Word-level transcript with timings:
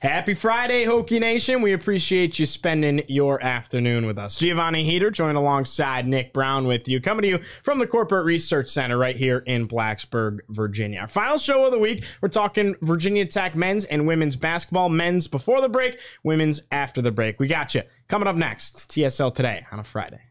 Happy 0.00 0.32
Friday, 0.32 0.84
Hokie 0.84 1.18
Nation. 1.18 1.60
We 1.60 1.72
appreciate 1.72 2.38
you 2.38 2.46
spending 2.46 3.02
your 3.08 3.42
afternoon 3.42 4.06
with 4.06 4.16
us. 4.16 4.36
Giovanni 4.36 4.84
Heater 4.84 5.10
joined 5.10 5.36
alongside 5.36 6.06
Nick 6.06 6.32
Brown 6.32 6.68
with 6.68 6.86
you, 6.86 7.00
coming 7.00 7.22
to 7.22 7.28
you 7.28 7.38
from 7.64 7.80
the 7.80 7.86
Corporate 7.88 8.24
Research 8.24 8.68
Center 8.68 8.96
right 8.96 9.16
here 9.16 9.38
in 9.38 9.66
Blacksburg, 9.66 10.38
Virginia. 10.50 11.00
Our 11.00 11.08
final 11.08 11.36
show 11.36 11.64
of 11.64 11.72
the 11.72 11.80
week, 11.80 12.04
we're 12.20 12.28
talking 12.28 12.76
Virginia 12.80 13.26
Tech 13.26 13.56
men's 13.56 13.86
and 13.86 14.06
women's 14.06 14.36
basketball. 14.36 14.88
Men's 14.88 15.26
before 15.26 15.60
the 15.60 15.68
break, 15.68 15.98
women's 16.22 16.62
after 16.70 17.02
the 17.02 17.10
break. 17.10 17.40
We 17.40 17.48
got 17.48 17.74
you. 17.74 17.82
Coming 18.06 18.28
up 18.28 18.36
next, 18.36 18.88
TSL 18.90 19.34
Today 19.34 19.66
on 19.72 19.80
a 19.80 19.84
Friday. 19.84 20.27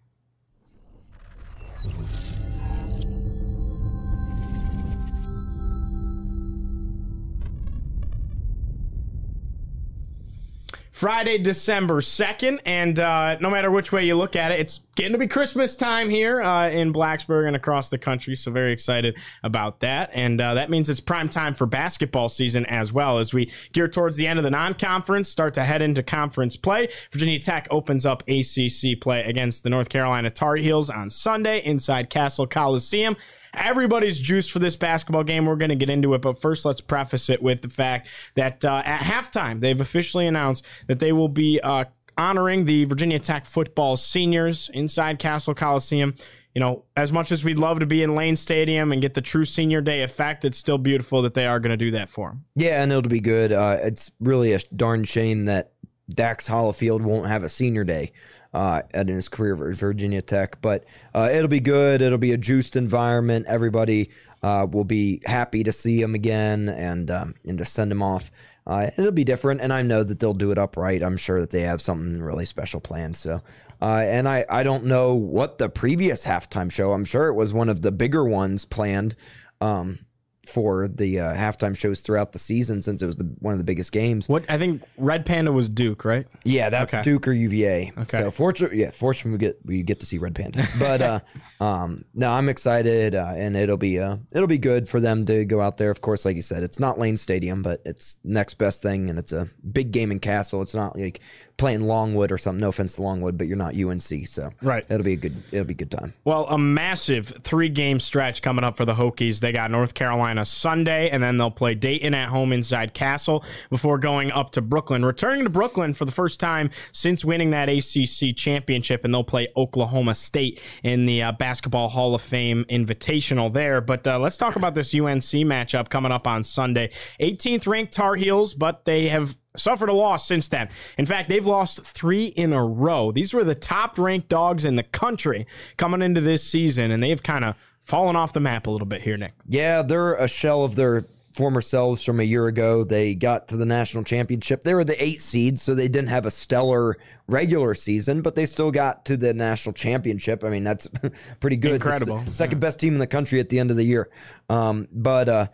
Friday, 10.98 11.38
December 11.38 12.02
2nd. 12.02 12.60
And 12.66 13.00
uh, 13.00 13.38
no 13.40 13.52
matter 13.52 13.70
which 13.70 13.92
way 13.92 14.08
you 14.08 14.16
look 14.16 14.36
at 14.36 14.52
it, 14.52 14.60
it's 14.60 14.80
getting 14.96 15.12
to 15.12 15.20
be 15.20 15.28
Christmas 15.28 15.76
time 15.76 16.10
here 16.10 16.42
uh, 16.42 16.70
in 16.70 16.92
Blacksburg 16.92 17.46
and 17.46 17.56
across 17.56 17.90
the 17.92 18.00
country. 18.00 18.36
So, 18.36 18.50
very 18.50 18.72
excited 18.72 19.16
about 19.44 19.82
that. 19.82 20.10
And 20.16 20.42
uh, 20.42 20.56
that 20.56 20.72
means 20.72 20.90
it's 20.90 21.00
prime 21.00 21.30
time 21.30 21.54
for 21.54 21.68
basketball 21.68 22.30
season 22.30 22.66
as 22.66 22.92
well 22.92 23.20
as 23.20 23.32
we 23.32 23.52
gear 23.74 23.88
towards 23.88 24.18
the 24.18 24.26
end 24.26 24.40
of 24.40 24.44
the 24.44 24.50
non 24.50 24.74
conference, 24.74 25.30
start 25.30 25.54
to 25.54 25.64
head 25.64 25.84
into 25.84 26.02
conference 26.02 26.58
play. 26.58 26.90
Virginia 27.12 27.38
Tech 27.38 27.68
opens 27.70 28.04
up 28.04 28.24
ACC 28.28 29.00
play 29.00 29.22
against 29.22 29.64
the 29.64 29.70
North 29.70 29.90
Carolina 29.90 30.32
Tar 30.32 30.56
Heels 30.56 30.90
on 30.90 31.12
Sunday 31.12 31.64
inside 31.64 32.10
Cassell 32.10 32.48
Coliseum 32.48 33.16
everybody's 33.58 34.20
juiced 34.20 34.52
for 34.52 34.60
this 34.60 34.76
basketball 34.76 35.24
game. 35.24 35.46
We're 35.46 35.56
going 35.56 35.70
to 35.70 35.76
get 35.76 35.90
into 35.90 36.14
it, 36.14 36.22
but 36.22 36.40
first, 36.40 36.66
let's 36.66 36.82
preface 36.82 37.30
it 37.30 37.42
with 37.42 37.62
the 37.62 37.70
fact 37.70 38.08
that 38.36 38.64
uh, 38.64 38.82
at 38.86 39.02
halftime, 39.02 39.60
they've 39.60 39.80
officially 39.80 40.28
announced 40.28 40.66
that 40.88 41.00
they 41.00 41.12
will 41.12 41.30
be 41.30 41.60
uh, 41.64 41.86
honoring 42.18 42.66
the 42.66 42.86
Virginia 42.86 43.20
Tech 43.20 43.46
football 43.46 43.98
seniors 43.98 44.70
inside 44.74 45.20
Cassell 45.20 45.54
Coliseum. 45.54 46.16
You 46.56 46.62
know, 46.62 46.86
as 46.96 47.12
much 47.12 47.32
as 47.32 47.44
we'd 47.44 47.60
love 47.60 47.80
to 47.82 47.86
be 47.86 48.02
in 48.02 48.16
Lane 48.16 48.36
Stadium 48.36 48.92
and 48.92 49.00
get 49.00 49.14
the 49.14 49.22
true 49.22 49.46
senior 49.46 49.80
day 49.80 50.02
effect, 50.02 50.44
it's 50.44 50.58
still 50.58 50.80
beautiful 50.80 51.22
that 51.22 51.36
they 51.36 51.46
are 51.46 51.60
going 51.60 51.70
to 51.70 51.78
do 51.78 51.92
that 51.92 52.10
for 52.10 52.30
them. 52.30 52.46
Yeah, 52.56 52.82
and 52.82 52.92
it'll 52.92 53.04
be 53.04 53.20
good. 53.20 53.52
Uh, 53.52 53.78
it's 53.82 54.12
really 54.20 54.54
a 54.54 54.60
darn 54.76 55.04
shame 55.04 55.46
that 55.46 55.74
Dax 56.10 56.48
Hollifield 56.48 57.02
won't 57.02 57.28
have 57.28 57.44
a 57.44 57.50
senior 57.50 57.84
day 57.84 58.12
uh, 58.58 58.82
in 58.92 59.08
his 59.08 59.30
career 59.30 59.70
at 59.70 59.78
Virginia 59.78 60.22
Tech. 60.22 60.60
But 60.62 60.84
uh, 61.14 61.30
it'll 61.32 61.48
be 61.48 61.60
good. 61.60 62.02
It'll 62.02 62.18
be 62.18 62.32
a 62.32 62.38
juiced 62.38 62.76
environment. 62.76 63.46
Everybody 63.48 64.10
uh, 64.42 64.66
will 64.70 64.84
be 64.84 65.22
happy 65.26 65.62
to 65.64 65.72
see 65.72 66.02
him 66.02 66.16
again 66.16 66.68
and 66.68 67.12
um, 67.12 67.36
and 67.48 67.60
to 67.60 67.66
send 67.66 67.92
him 67.92 68.02
off. 68.02 68.32
Uh, 68.66 68.90
it'll 68.98 69.12
be 69.12 69.24
different, 69.24 69.62
and 69.62 69.72
I 69.72 69.84
know 69.84 70.04
that 70.04 70.20
they'll 70.20 70.34
do 70.34 70.52
it 70.52 70.58
upright. 70.58 71.04
I'm 71.04 71.18
sure 71.18 71.40
that 71.40 71.52
they 71.52 71.62
have 71.62 71.82
something 71.82 72.22
really 72.22 72.46
special 72.46 72.82
planned. 72.82 73.16
So, 73.16 73.42
uh, 73.80 74.04
and 74.06 74.28
I 74.28 74.44
I 74.50 74.64
don't 74.64 74.86
know 74.86 75.14
what 75.14 75.60
the 75.60 75.70
previous 75.70 76.26
halftime 76.26 76.72
show. 76.72 76.94
I'm 76.94 77.06
sure 77.06 77.28
it 77.28 77.36
was 77.36 77.54
one 77.54 77.70
of 77.70 77.84
the 77.84 77.92
bigger 77.92 78.26
ones 78.26 78.66
planned. 78.66 79.16
Um, 79.62 80.00
for 80.48 80.88
the 80.88 81.20
uh, 81.20 81.34
halftime 81.34 81.78
shows 81.78 82.02
throughout 82.02 82.32
the 82.32 82.40
season 82.40 82.82
since 82.82 83.02
it 83.02 83.06
was 83.06 83.18
the, 83.18 83.26
one 83.40 83.54
of 83.54 83.58
the 83.58 83.64
biggest 83.64 83.92
games. 83.92 84.28
What 84.30 84.50
I 84.50 84.58
think 84.58 84.84
Red 84.98 85.26
Panda 85.26 85.52
was 85.52 85.70
Duke, 85.70 86.06
right? 86.06 86.26
Yeah, 86.44 86.70
that's 86.70 86.94
okay. 86.94 87.04
Duke 87.04 87.28
or 87.28 87.34
UVA. 87.34 87.92
Okay. 87.98 88.18
So 88.18 88.32
fortunately, 88.32 88.82
yeah, 88.82 88.92
fortunately 88.92 89.32
we 89.34 89.38
get 89.38 89.60
we 89.66 89.84
get 89.84 90.00
to 90.00 90.06
see 90.06 90.18
Red 90.18 90.36
Panda. 90.36 90.66
But 90.80 91.02
uh, 91.02 91.20
um, 91.60 92.06
no, 92.14 92.32
I'm 92.32 92.50
excited, 92.50 93.16
uh, 93.16 93.34
and 93.36 93.58
it'll 93.58 93.78
be 93.78 94.00
uh, 94.00 94.18
it'll 94.32 94.48
be 94.48 94.60
good 94.60 94.88
for 94.88 95.00
them 95.00 95.26
to 95.26 95.44
go 95.44 95.60
out 95.60 95.78
there. 95.78 95.90
Of 95.90 96.02
course, 96.02 96.24
like 96.24 96.36
you 96.36 96.42
said, 96.42 96.62
it's 96.62 96.80
not 96.80 97.00
Lane 97.00 97.18
Stadium, 97.18 97.62
but 97.62 97.82
it's 97.84 98.16
next 98.24 98.56
best 98.56 98.82
thing, 98.82 99.10
and 99.10 99.18
it's 99.18 99.32
a 99.32 99.50
big 99.72 99.92
game 99.92 100.12
in 100.12 100.20
Cassell. 100.20 100.62
It's 100.62 100.76
not 100.76 100.98
like 100.98 101.20
playing 101.58 101.82
Longwood 101.82 102.32
or 102.32 102.38
something. 102.38 102.62
No 102.62 102.70
offense 102.70 102.96
to 102.96 103.02
Longwood, 103.02 103.38
but 103.38 103.48
you're 103.48 103.58
not 103.58 103.76
UNC, 103.76 104.28
so 104.28 104.52
right. 104.62 104.86
It'll 104.90 105.04
be 105.04 105.14
a 105.14 105.18
good 105.18 105.36
it'll 105.52 105.66
be 105.66 105.74
a 105.74 105.78
good 105.78 105.92
time. 105.92 106.14
Well, 106.24 106.46
a 106.50 106.58
massive 106.58 107.34
three 107.42 107.70
game 107.70 108.00
stretch 108.00 108.42
coming 108.42 108.64
up 108.64 108.78
for 108.78 108.86
the 108.86 108.94
Hokies. 108.94 109.40
They 109.40 109.52
got 109.52 109.72
North 109.72 109.94
Carolina 109.94 110.46
Sunday, 110.46 111.10
and 111.10 111.22
then 111.22 111.38
they'll 111.38 111.52
play 111.52 111.76
Dayton 111.76 112.14
at 112.14 112.30
home 112.30 112.54
inside 112.54 112.94
Cassell 112.94 113.44
before 113.70 113.98
going 113.98 114.32
up 114.32 114.52
to 114.52 114.62
Brooklyn. 114.62 115.04
Returning 115.04 115.44
to 115.44 115.50
Brooklyn 115.50 115.94
for 115.94 116.06
the 116.06 116.12
first 116.12 116.40
time 116.40 116.70
since 116.92 117.26
winning 117.26 117.52
that 117.52 117.70
ACC 117.70 118.36
championship, 118.36 119.04
and 119.04 119.14
they'll 119.14 119.24
play 119.24 119.48
Oklahoma 119.58 120.14
State 120.14 120.60
in 120.84 121.06
the 121.06 121.24
uh, 121.24 121.32
Basketball 121.32 121.90
Hall 121.90 122.14
of 122.14 122.22
Fame 122.22 122.66
Invitational 122.70 123.52
there. 123.52 123.82
But 123.82 124.06
uh, 124.06 124.20
let's 124.20 124.38
talk 124.38 124.56
about 124.56 124.76
this 124.76 124.94
UNC 124.94 125.24
matchup 125.48 125.90
coming 125.90 126.12
up 126.12 126.28
on 126.28 126.44
Sunday. 126.44 126.92
18th 127.20 127.68
ranked 127.68 127.94
Tar 127.94 128.16
Heels, 128.16 128.54
but 128.54 128.86
they 128.86 129.10
have 129.10 129.36
suffered 129.58 129.90
a 129.90 129.94
loss 129.94 130.28
since 130.28 130.48
then. 130.48 130.70
In 130.98 131.06
fact, 131.06 131.30
they've 131.30 131.46
lost 131.46 131.82
three 131.82 132.26
in 132.26 132.54
a 132.54 132.64
row. 132.64 133.12
These 133.12 133.34
were 133.34 133.44
the 133.44 133.56
top 133.56 133.98
ranked 133.98 134.30
dogs 134.30 134.66
in 134.66 134.76
the 134.76 134.84
country 134.84 135.46
coming 135.78 136.02
into 136.02 136.22
this 136.22 136.44
season, 136.44 136.92
and 136.92 137.02
they've 137.02 137.22
kind 137.22 137.46
of 137.46 137.56
fallen 137.82 138.16
off 138.16 138.34
the 138.34 138.40
map 138.40 138.68
a 138.68 138.70
little 138.70 138.88
bit 138.88 139.02
here, 139.02 139.18
Nick. 139.18 139.34
Yeah, 139.48 139.82
they're 139.82 140.16
a 140.16 140.28
shell 140.28 140.64
of 140.64 140.76
their 140.76 141.06
former 141.38 141.62
selves 141.62 142.04
from 142.04 142.20
a 142.20 142.24
year 142.24 142.48
ago. 142.48 142.84
They 142.84 143.14
got 143.14 143.48
to 143.50 143.58
the 143.58 143.66
national 143.66 144.04
championship. 144.04 144.64
They 144.64 144.74
were 144.74 144.84
the 144.84 145.02
eight 145.02 145.22
seed, 145.22 145.60
so 145.60 145.76
they 145.76 145.88
didn't 145.88 146.10
have 146.10 146.26
a 146.26 146.32
stellar 146.32 146.98
regular 147.28 147.76
season, 147.76 148.22
but 148.22 148.36
they 148.36 148.48
still 148.48 148.72
got 148.72 149.06
to 149.06 149.16
the 149.16 149.34
national 149.34 149.74
championship. 149.74 150.44
I 150.44 150.50
mean, 150.50 150.64
that's 150.64 150.88
pretty 151.40 151.58
good. 151.58 151.76
Incredible. 151.76 152.24
Second 152.30 152.60
best 152.60 152.80
team 152.80 152.94
in 152.94 153.00
the 153.00 153.08
country 153.08 153.40
at 153.40 153.50
the 153.50 153.60
end 153.60 153.70
of 153.70 153.78
the 153.78 153.84
year. 153.84 154.10
Um, 154.50 154.88
but 154.92 155.30
uh, 155.30 155.48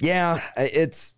yeah, 0.00 0.40
it's 0.56 1.12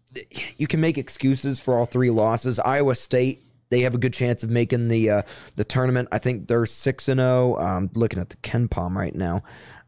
you 0.56 0.66
can 0.66 0.80
make 0.80 0.98
excuses 0.98 1.60
for 1.60 1.78
all 1.78 1.86
three 1.86 2.10
losses. 2.10 2.58
Iowa 2.58 2.94
State 2.94 3.44
they 3.70 3.80
have 3.80 3.94
a 3.94 3.98
good 3.98 4.12
chance 4.12 4.42
of 4.42 4.50
making 4.50 4.88
the 4.88 5.10
uh, 5.10 5.22
the 5.56 5.64
tournament. 5.64 6.08
I 6.12 6.19
think 6.19 6.48
they're 6.48 6.66
six 6.66 7.08
and 7.08 7.20
zero. 7.20 7.56
Oh. 7.58 7.62
Um, 7.62 7.91
looking 7.94 8.19
at 8.19 8.30
the 8.30 8.36
KenPom 8.36 8.94
right 8.94 9.14
now. 9.14 9.42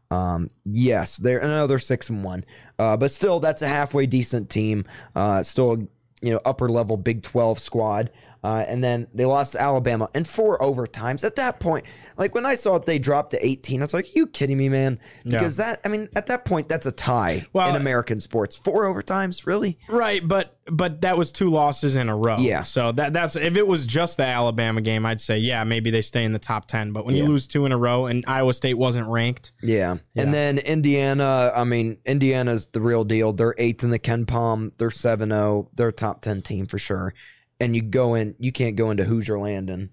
Um, 0.09 0.49
yes, 0.65 1.17
they're 1.17 1.41
no, 1.41 1.67
they're 1.67 1.79
six 1.79 2.09
and 2.09 2.23
one. 2.23 2.45
Uh, 2.77 2.97
but 2.97 3.11
still, 3.11 3.39
that's 3.39 3.61
a 3.61 3.67
halfway 3.67 4.05
decent 4.05 4.49
team. 4.49 4.85
Uh, 5.15 5.41
still, 5.43 5.87
you 6.21 6.31
know, 6.31 6.41
upper 6.45 6.69
level 6.69 6.97
Big 6.97 7.23
Twelve 7.23 7.59
squad. 7.59 8.11
Uh, 8.43 8.65
and 8.67 8.83
then 8.83 9.07
they 9.13 9.25
lost 9.25 9.51
to 9.51 9.61
Alabama 9.61 10.09
in 10.15 10.23
four 10.23 10.57
overtimes. 10.59 11.23
At 11.23 11.35
that 11.35 11.59
point, 11.59 11.85
like 12.17 12.33
when 12.33 12.45
I 12.45 12.55
saw 12.55 12.75
it, 12.75 12.85
they 12.85 12.97
dropped 12.97 13.31
to 13.31 13.45
18. 13.45 13.81
I 13.81 13.85
was 13.85 13.93
like, 13.93 14.15
you 14.15 14.25
kidding 14.25 14.57
me, 14.57 14.67
man? 14.67 14.99
Because 15.23 15.59
yeah. 15.59 15.65
that, 15.65 15.81
I 15.85 15.89
mean, 15.89 16.09
at 16.15 16.25
that 16.27 16.45
point, 16.45 16.67
that's 16.67 16.87
a 16.87 16.91
tie 16.91 17.45
well, 17.53 17.69
in 17.69 17.75
American 17.75 18.19
sports. 18.19 18.55
Four 18.55 18.85
overtimes, 18.85 19.45
really? 19.45 19.77
Right, 19.87 20.27
but 20.27 20.57
but 20.71 21.01
that 21.01 21.17
was 21.17 21.31
two 21.31 21.49
losses 21.49 21.95
in 21.95 22.09
a 22.09 22.15
row. 22.15 22.37
Yeah. 22.37 22.63
So 22.63 22.91
that 22.93 23.13
that's 23.13 23.35
if 23.35 23.57
it 23.57 23.67
was 23.67 23.85
just 23.85 24.17
the 24.17 24.25
Alabama 24.25 24.81
game, 24.81 25.05
I'd 25.05 25.21
say 25.21 25.37
yeah, 25.37 25.63
maybe 25.63 25.91
they 25.91 26.01
stay 26.01 26.23
in 26.23 26.33
the 26.33 26.39
top 26.39 26.67
10. 26.67 26.93
But 26.93 27.05
when 27.05 27.15
yeah. 27.15 27.23
you 27.23 27.29
lose 27.29 27.45
two 27.45 27.65
in 27.65 27.71
a 27.71 27.77
row 27.77 28.05
and 28.07 28.23
Iowa 28.27 28.53
State 28.53 28.75
wasn't 28.75 29.07
ranked, 29.07 29.51
yeah. 29.61 29.97
yeah. 30.15 30.23
And 30.23 30.33
then 30.33 30.57
Indiana, 30.57 31.51
I 31.55 31.63
mean, 31.63 31.97
Indiana's 32.05 32.67
the 32.67 32.81
real 32.81 33.03
deal. 33.03 33.33
They're 33.33 33.55
eighth 33.57 33.83
in 33.83 33.89
the 33.89 33.99
KenPom. 33.99 34.77
They're 34.77 34.89
7-0. 34.89 35.67
They're 35.75 35.89
a 35.89 35.93
top 35.93 36.21
10 36.21 36.41
team 36.41 36.65
for 36.65 36.77
sure 36.77 37.13
and 37.61 37.75
you 37.75 37.81
go 37.81 38.15
in, 38.15 38.35
you 38.39 38.51
can't 38.51 38.75
go 38.75 38.91
into 38.91 39.05
Hoosier 39.05 39.39
Land 39.39 39.69
and 39.69 39.89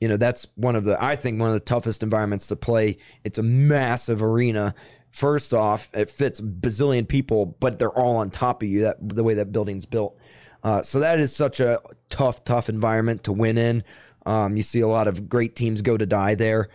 you 0.00 0.08
know 0.08 0.16
that's 0.16 0.46
one 0.54 0.74
of 0.74 0.84
the 0.84 1.02
I 1.02 1.14
think 1.14 1.38
one 1.38 1.50
of 1.50 1.54
the 1.54 1.60
toughest 1.60 2.02
environments 2.02 2.46
to 2.48 2.56
play. 2.56 2.96
It's 3.22 3.38
a 3.38 3.42
massive 3.42 4.22
arena. 4.22 4.74
First 5.10 5.52
off, 5.52 5.90
it 5.92 6.10
fits 6.10 6.40
bazillion 6.40 7.06
people, 7.06 7.44
but 7.60 7.78
they're 7.78 7.90
all 7.90 8.16
on 8.16 8.30
top 8.30 8.62
of 8.62 8.68
you. 8.68 8.82
That 8.82 8.96
the 9.00 9.22
way 9.22 9.34
that 9.34 9.52
building's 9.52 9.84
built. 9.84 10.16
Uh, 10.62 10.82
so 10.82 11.00
that 11.00 11.18
is 11.20 11.34
such 11.34 11.60
a 11.60 11.80
tough, 12.08 12.44
tough 12.44 12.68
environment 12.68 13.24
to 13.24 13.32
win 13.32 13.56
in. 13.58 13.84
Um, 14.26 14.56
you 14.56 14.62
see 14.62 14.80
a 14.80 14.88
lot 14.88 15.08
of 15.08 15.28
great 15.28 15.56
teams 15.56 15.80
go 15.80 15.96
to 15.96 16.06
die 16.06 16.34
there. 16.34 16.68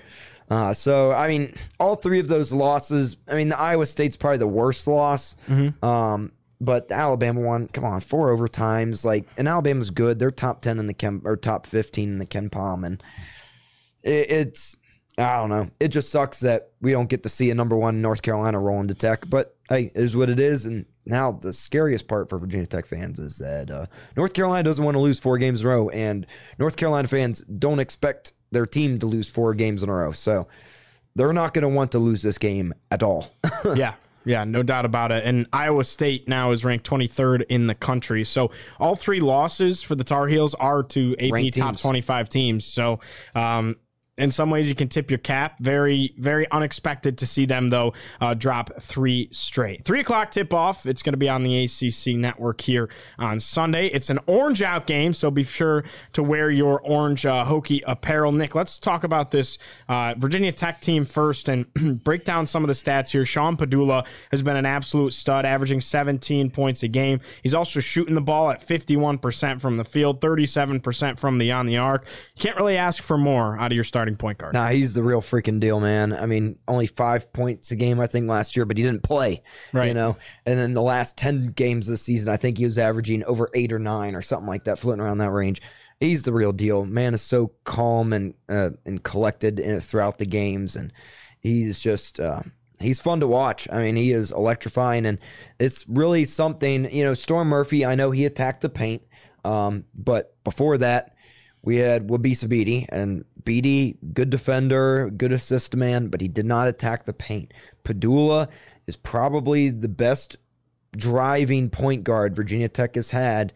Uh, 0.49 0.73
so 0.73 1.11
I 1.11 1.27
mean, 1.27 1.55
all 1.79 1.95
three 1.95 2.19
of 2.19 2.27
those 2.27 2.53
losses. 2.53 3.17
I 3.27 3.35
mean, 3.35 3.49
the 3.49 3.59
Iowa 3.59 3.87
State's 3.87 4.17
probably 4.17 4.37
the 4.37 4.47
worst 4.47 4.87
loss. 4.87 5.35
Mm-hmm. 5.47 5.83
Um, 5.83 6.31
but 6.61 6.87
the 6.87 6.95
Alabama 6.95 7.41
one, 7.41 7.67
come 7.67 7.83
on, 7.83 7.99
four 7.99 8.35
overtimes. 8.35 9.05
Like, 9.05 9.27
and 9.37 9.47
Alabama's 9.47 9.91
good. 9.91 10.19
They're 10.19 10.31
top 10.31 10.61
ten 10.61 10.79
in 10.79 10.87
the 10.87 10.93
Ken 10.93 11.21
or 11.25 11.35
top 11.35 11.65
fifteen 11.65 12.09
in 12.09 12.17
the 12.17 12.25
KenPom, 12.25 12.85
and 12.85 13.03
it, 14.03 14.31
it's 14.31 14.75
I 15.17 15.37
don't 15.37 15.49
know. 15.49 15.69
It 15.79 15.89
just 15.89 16.11
sucks 16.11 16.41
that 16.41 16.71
we 16.81 16.91
don't 16.91 17.09
get 17.09 17.23
to 17.23 17.29
see 17.29 17.49
a 17.49 17.55
number 17.55 17.75
one 17.75 18.01
North 18.01 18.21
Carolina 18.21 18.59
roll 18.59 18.81
into 18.81 18.93
Tech. 18.93 19.29
But 19.29 19.55
hey, 19.69 19.91
it 19.95 20.01
is 20.01 20.15
what 20.15 20.29
it 20.29 20.39
is, 20.39 20.65
and 20.65 20.85
now 21.05 21.31
the 21.31 21.53
scariest 21.53 22.07
part 22.07 22.29
for 22.29 22.37
Virginia 22.37 22.65
Tech 22.65 22.85
fans 22.85 23.19
is 23.19 23.37
that 23.37 23.69
uh, 23.69 23.85
North 24.17 24.33
Carolina 24.33 24.63
doesn't 24.63 24.83
want 24.83 24.95
to 24.95 25.01
lose 25.01 25.19
four 25.19 25.37
games 25.37 25.61
in 25.61 25.67
a 25.67 25.69
row, 25.69 25.89
and 25.89 26.25
North 26.59 26.75
Carolina 26.75 27.07
fans 27.07 27.41
don't 27.41 27.79
expect 27.79 28.33
their 28.51 28.65
team 28.65 28.99
to 28.99 29.05
lose 29.05 29.29
four 29.29 29.53
games 29.53 29.83
in 29.83 29.89
a 29.89 29.93
row. 29.93 30.11
So 30.11 30.47
they're 31.15 31.33
not 31.33 31.53
going 31.53 31.63
to 31.63 31.69
want 31.69 31.91
to 31.93 31.99
lose 31.99 32.21
this 32.21 32.37
game 32.37 32.73
at 32.91 33.01
all. 33.01 33.31
yeah. 33.75 33.95
Yeah, 34.25 34.43
no 34.43 34.63
doubt 34.63 34.85
about 34.85 35.11
it. 35.11 35.23
And 35.23 35.47
Iowa 35.53 35.83
State 35.83 36.27
now 36.27 36.51
is 36.51 36.65
ranked 36.65 36.89
23rd 36.89 37.43
in 37.47 37.67
the 37.67 37.75
country. 37.75 38.23
So 38.23 38.51
all 38.79 38.95
three 38.95 39.19
losses 39.19 39.83
for 39.83 39.95
the 39.95 40.03
Tar 40.03 40.27
Heels 40.27 40.55
are 40.55 40.83
to 40.83 41.15
AP 41.19 41.31
Ranked 41.31 41.57
top 41.57 41.73
teams. 41.73 41.81
25 41.81 42.29
teams. 42.29 42.65
So 42.65 42.99
um, 43.35 43.75
in 44.17 44.31
some 44.31 44.49
ways, 44.49 44.69
you 44.69 44.75
can 44.75 44.87
tip 44.87 45.11
your 45.11 45.17
cap. 45.17 45.59
Very, 45.59 46.13
very 46.17 46.49
unexpected 46.49 47.17
to 47.17 47.25
see 47.25 47.45
them, 47.45 47.69
though, 47.69 47.93
uh, 48.21 48.33
drop 48.33 48.71
three 48.81 49.27
straight. 49.31 49.83
Three 49.83 49.99
o'clock 49.99 50.31
tip 50.31 50.53
off. 50.53 50.85
It's 50.85 51.03
going 51.03 51.13
to 51.13 51.17
be 51.17 51.27
on 51.27 51.43
the 51.43 51.63
ACC 51.65 52.15
network 52.15 52.61
here 52.61 52.89
on 53.19 53.41
Sunday. 53.41 53.87
It's 53.87 54.09
an 54.09 54.19
orange 54.25 54.61
out 54.61 54.87
game, 54.87 55.11
so 55.11 55.29
be 55.29 55.43
sure 55.43 55.83
to 56.13 56.23
wear 56.23 56.49
your 56.49 56.81
orange 56.81 57.25
uh, 57.25 57.43
Hokie 57.45 57.81
apparel. 57.85 58.31
Nick, 58.31 58.55
let's 58.55 58.79
talk 58.79 59.03
about 59.03 59.31
this 59.31 59.57
uh, 59.89 60.13
Virginia 60.17 60.53
Tech 60.53 60.79
team 60.79 61.03
first 61.03 61.49
and 61.49 61.65
break 62.03 62.23
down 62.23 62.47
some 62.47 62.63
of 62.63 62.69
the 62.69 62.73
stats 62.73 63.09
here. 63.09 63.25
Sean 63.25 63.57
Pedulla 63.57 64.05
has 64.31 64.41
been 64.41 64.55
an 64.55 64.65
absolute 64.65 65.11
stud, 65.11 65.45
averaging 65.45 65.81
17 65.81 66.51
points 66.51 66.83
a 66.83 66.87
game. 66.87 67.19
He's 67.43 67.53
also 67.53 67.81
shooting 67.81 68.15
the 68.15 68.21
ball 68.21 68.49
at 68.49 68.65
51% 68.65 69.59
from 69.59 69.75
the 69.75 69.83
field, 69.83 70.21
37% 70.21 71.19
from 71.19 71.37
beyond 71.37 71.67
the 71.67 71.77
arc. 71.77 72.05
You 72.35 72.41
can't 72.41 72.55
really 72.55 72.77
ask 72.77 73.03
for 73.03 73.17
more 73.17 73.57
out 73.57 73.73
of 73.73 73.75
your 73.75 73.83
starting 73.83 74.04
point 74.13 74.37
guard. 74.37 74.53
Nah, 74.53 74.67
he's 74.67 74.93
the 74.93 75.01
real 75.01 75.21
freaking 75.21 75.59
deal, 75.59 75.79
man. 75.79 76.13
I 76.13 76.27
mean, 76.27 76.59
only 76.67 76.85
five 76.85 77.33
points 77.33 77.71
a 77.71 77.75
game, 77.75 77.99
I 77.99 78.05
think, 78.05 78.29
last 78.29 78.55
year, 78.55 78.65
but 78.65 78.77
he 78.77 78.83
didn't 78.83 79.01
play. 79.01 79.41
Right. 79.73 79.87
You 79.87 79.95
know, 79.95 80.17
and 80.45 80.59
then 80.59 80.75
the 80.75 80.83
last 80.83 81.17
ten 81.17 81.47
games 81.47 81.87
this 81.87 82.03
season, 82.03 82.29
I 82.29 82.37
think 82.37 82.59
he 82.59 82.65
was 82.65 82.77
averaging 82.77 83.23
over 83.23 83.49
eight 83.55 83.73
or 83.73 83.79
nine 83.79 84.13
or 84.13 84.21
something 84.21 84.47
like 84.47 84.65
that, 84.65 84.77
floating 84.77 85.01
around 85.01 85.17
that 85.17 85.31
range. 85.31 85.61
He's 85.99 86.21
the 86.21 86.33
real 86.33 86.51
deal. 86.51 86.85
Man 86.85 87.15
is 87.15 87.23
so 87.23 87.53
calm 87.63 88.13
and 88.13 88.35
uh, 88.47 88.71
and 88.85 89.01
collected 89.01 89.59
in, 89.59 89.79
throughout 89.79 90.19
the 90.19 90.27
games, 90.27 90.75
and 90.75 90.93
he's 91.39 91.79
just. 91.79 92.19
Uh, 92.19 92.41
He's 92.77 92.99
fun 92.99 93.21
to 93.21 93.27
watch. 93.27 93.69
I 93.71 93.81
mean, 93.81 93.95
he 93.95 94.11
is 94.11 94.33
electrifying, 94.33 95.05
and 95.05 95.17
it's 95.59 95.85
really 95.87 96.25
something. 96.25 96.93
You 96.93 97.05
know, 97.05 97.13
Storm 97.13 97.47
Murphy. 97.47 97.85
I 97.85 97.95
know 97.95 98.11
he 98.11 98.25
attacked 98.25 98.59
the 98.59 98.69
paint, 98.69 99.01
um, 99.45 99.85
but 99.95 100.35
before 100.43 100.77
that, 100.79 101.14
we 101.65 101.77
had 101.77 102.07
Wabissa 102.07 102.47
Bede, 102.47 102.85
and 102.89 103.25
Bede, 103.43 103.97
good 104.13 104.29
defender, 104.29 105.09
good 105.09 105.31
assist 105.31 105.75
man, 105.75 106.07
but 106.07 106.21
he 106.21 106.27
did 106.27 106.45
not 106.45 106.67
attack 106.67 107.05
the 107.05 107.13
paint. 107.13 107.53
Pedulla 107.83 108.47
is 108.87 108.95
probably 108.95 109.69
the 109.69 109.89
best 109.89 110.37
driving 110.95 111.69
point 111.69 112.03
guard 112.03 112.35
Virginia 112.35 112.69
Tech 112.69 112.95
has 112.95 113.09
had 113.09 113.51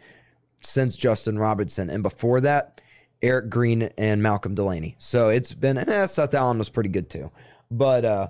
since 0.62 0.98
Justin 0.98 1.38
Robinson. 1.38 1.90
And 1.90 2.02
before 2.02 2.42
that, 2.42 2.82
Erick 3.22 3.50
Green 3.50 3.92
and 3.98 4.24
Malcolm 4.24 4.56
Delaney. 4.56 4.96
So 4.98 5.30
it's 5.30 5.54
been, 5.54 5.78
eh, 5.78 6.06
Seth 6.08 6.34
Allen 6.34 6.58
was 6.58 6.70
pretty 6.70 6.90
good 6.90 7.10
too. 7.10 7.32
But, 7.70 8.06
uh, 8.06 8.30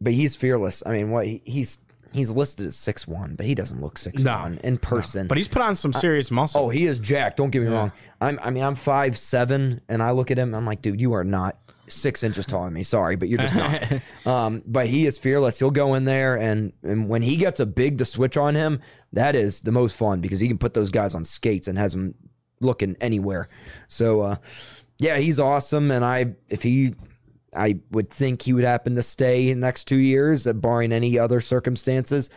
but 0.00 0.12
he's 0.12 0.36
fearless. 0.36 0.82
I 0.86 0.92
mean, 0.92 1.10
what 1.10 1.26
he, 1.26 1.42
he's, 1.44 1.80
he's 2.12 2.30
listed 2.30 2.66
as 2.66 2.76
six 2.76 3.06
one, 3.06 3.34
but 3.34 3.46
he 3.46 3.54
doesn't 3.54 3.80
look 3.80 3.98
six 3.98 4.22
one 4.22 4.58
in 4.64 4.78
person. 4.78 5.26
But 5.26 5.38
he's 5.38 5.48
put 5.48 5.62
on 5.62 5.76
some 5.76 5.92
serious 5.92 6.30
muscle. 6.30 6.64
Oh, 6.64 6.68
he 6.68 6.86
is 6.86 6.98
jacked. 6.98 7.36
Don't 7.36 7.50
get 7.50 7.62
me 7.62 7.68
wrong. 7.68 7.92
I'm. 8.20 8.38
I 8.42 8.50
mean, 8.50 8.62
I'm 8.62 8.74
five 8.74 9.18
seven, 9.18 9.80
and 9.88 10.02
I 10.02 10.12
look 10.12 10.30
at 10.30 10.38
him. 10.38 10.54
I'm 10.54 10.66
like, 10.66 10.82
dude, 10.82 11.00
you 11.00 11.14
are 11.14 11.24
not 11.24 11.58
six 11.88 12.22
inches 12.22 12.46
taller 12.46 12.66
than 12.66 12.74
me. 12.74 12.82
Sorry, 12.82 13.16
but 13.16 13.28
you're 13.28 13.38
just 13.38 13.54
not. 13.54 14.00
um, 14.26 14.62
but 14.66 14.86
he 14.86 15.06
is 15.06 15.18
fearless. 15.18 15.58
He'll 15.58 15.70
go 15.70 15.94
in 15.94 16.04
there, 16.04 16.36
and 16.38 16.72
and 16.82 17.08
when 17.08 17.22
he 17.22 17.36
gets 17.36 17.60
a 17.60 17.66
big 17.66 17.98
to 17.98 18.04
switch 18.04 18.36
on 18.36 18.54
him, 18.54 18.80
that 19.12 19.36
is 19.36 19.60
the 19.62 19.72
most 19.72 19.96
fun 19.96 20.20
because 20.20 20.40
he 20.40 20.48
can 20.48 20.58
put 20.58 20.74
those 20.74 20.90
guys 20.90 21.14
on 21.14 21.24
skates 21.24 21.68
and 21.68 21.78
has 21.78 21.92
them 21.92 22.14
looking 22.60 22.96
anywhere. 23.00 23.48
So, 23.88 24.20
uh, 24.22 24.36
yeah, 24.98 25.18
he's 25.18 25.38
awesome. 25.40 25.90
And 25.90 26.04
I, 26.04 26.34
if 26.48 26.62
he. 26.62 26.94
I 27.54 27.80
would 27.90 28.10
think 28.10 28.42
he 28.42 28.52
would 28.52 28.64
happen 28.64 28.94
to 28.94 29.02
stay 29.02 29.50
in 29.50 29.60
the 29.60 29.66
next 29.66 29.84
two 29.84 29.96
years, 29.96 30.46
uh, 30.46 30.52
barring 30.52 30.92
any 30.92 31.18
other 31.18 31.40
circumstances. 31.40 32.30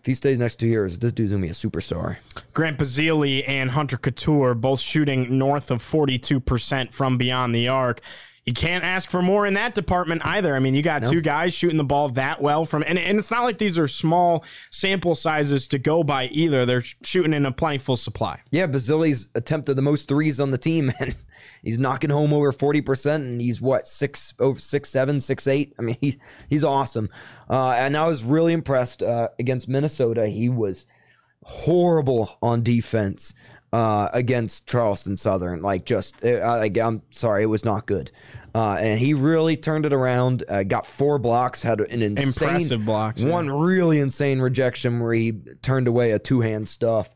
If 0.00 0.06
he 0.06 0.14
stays 0.14 0.38
next 0.38 0.56
two 0.56 0.66
years, 0.66 0.98
this 0.98 1.12
dude's 1.12 1.30
gonna 1.30 1.42
be 1.42 1.48
a 1.48 1.52
superstar. 1.52 2.16
Grant 2.54 2.78
Basile 2.78 3.44
and 3.46 3.70
Hunter 3.70 3.96
Cattoor 3.96 4.60
both 4.60 4.80
shooting 4.80 5.38
north 5.38 5.70
of 5.70 5.82
42% 5.82 6.92
from 6.92 7.18
beyond 7.18 7.54
the 7.54 7.68
arc. 7.68 8.00
You 8.44 8.52
can't 8.52 8.82
ask 8.82 9.08
for 9.08 9.22
more 9.22 9.46
in 9.46 9.54
that 9.54 9.76
department 9.76 10.26
either. 10.26 10.56
I 10.56 10.58
mean, 10.58 10.74
you 10.74 10.82
got 10.82 11.04
two 11.04 11.20
guys 11.20 11.54
shooting 11.54 11.76
the 11.76 11.84
ball 11.84 12.08
that 12.08 12.42
well 12.42 12.64
from, 12.64 12.82
and, 12.84 12.98
and 12.98 13.16
it's 13.16 13.30
not 13.30 13.44
like 13.44 13.58
these 13.58 13.78
are 13.78 13.86
small 13.86 14.44
sample 14.70 15.14
sizes 15.14 15.68
to 15.68 15.78
go 15.78 16.02
by 16.02 16.26
either. 16.26 16.66
They're 16.66 16.82
shooting 17.04 17.34
in 17.34 17.46
a 17.46 17.52
plentiful 17.52 17.96
supply. 17.96 18.40
Yeah, 18.50 18.66
Basile's 18.66 19.28
attempted 19.36 19.74
the 19.74 19.82
most 19.82 20.08
threes 20.08 20.40
on 20.40 20.50
the 20.50 20.58
team, 20.58 20.90
and 20.98 21.14
he's 21.62 21.78
knocking 21.78 22.10
home 22.10 22.32
over 22.32 22.52
forty 22.52 22.80
percent. 22.80 23.24
And 23.24 23.40
he's 23.40 23.60
what 23.60 23.86
six 23.86 24.34
over 24.38 24.58
six 24.58 24.88
seven, 24.88 25.20
six 25.20 25.46
eight. 25.46 25.74
I 25.78 25.82
mean, 25.82 25.96
he's 26.00 26.18
he's 26.48 26.64
awesome. 26.64 27.10
Uh, 27.48 27.72
and 27.72 27.96
I 27.96 28.06
was 28.06 28.24
really 28.24 28.52
impressed 28.52 29.02
uh, 29.02 29.28
against 29.38 29.68
Minnesota. 29.68 30.28
He 30.28 30.48
was 30.48 30.86
horrible 31.44 32.38
on 32.40 32.62
defense 32.62 33.34
uh, 33.72 34.08
against 34.12 34.66
Charleston 34.66 35.16
Southern. 35.16 35.62
Like, 35.62 35.84
just 35.84 36.24
uh, 36.24 36.58
like 36.58 36.76
I'm 36.78 37.02
sorry, 37.10 37.42
it 37.42 37.46
was 37.46 37.64
not 37.64 37.86
good. 37.86 38.10
Uh, 38.54 38.76
and 38.78 38.98
he 38.98 39.14
really 39.14 39.56
turned 39.56 39.86
it 39.86 39.94
around. 39.94 40.44
Uh, 40.46 40.62
got 40.62 40.86
four 40.86 41.18
blocks. 41.18 41.62
Had 41.62 41.80
an 41.80 42.02
insane 42.02 42.28
Impressive 42.28 42.84
blocks, 42.84 43.22
yeah. 43.22 43.30
One 43.30 43.50
really 43.50 43.98
insane 43.98 44.40
rejection 44.40 45.00
where 45.00 45.14
he 45.14 45.32
turned 45.62 45.88
away 45.88 46.10
a 46.10 46.18
two 46.18 46.40
hand 46.42 46.68
stuff. 46.68 47.14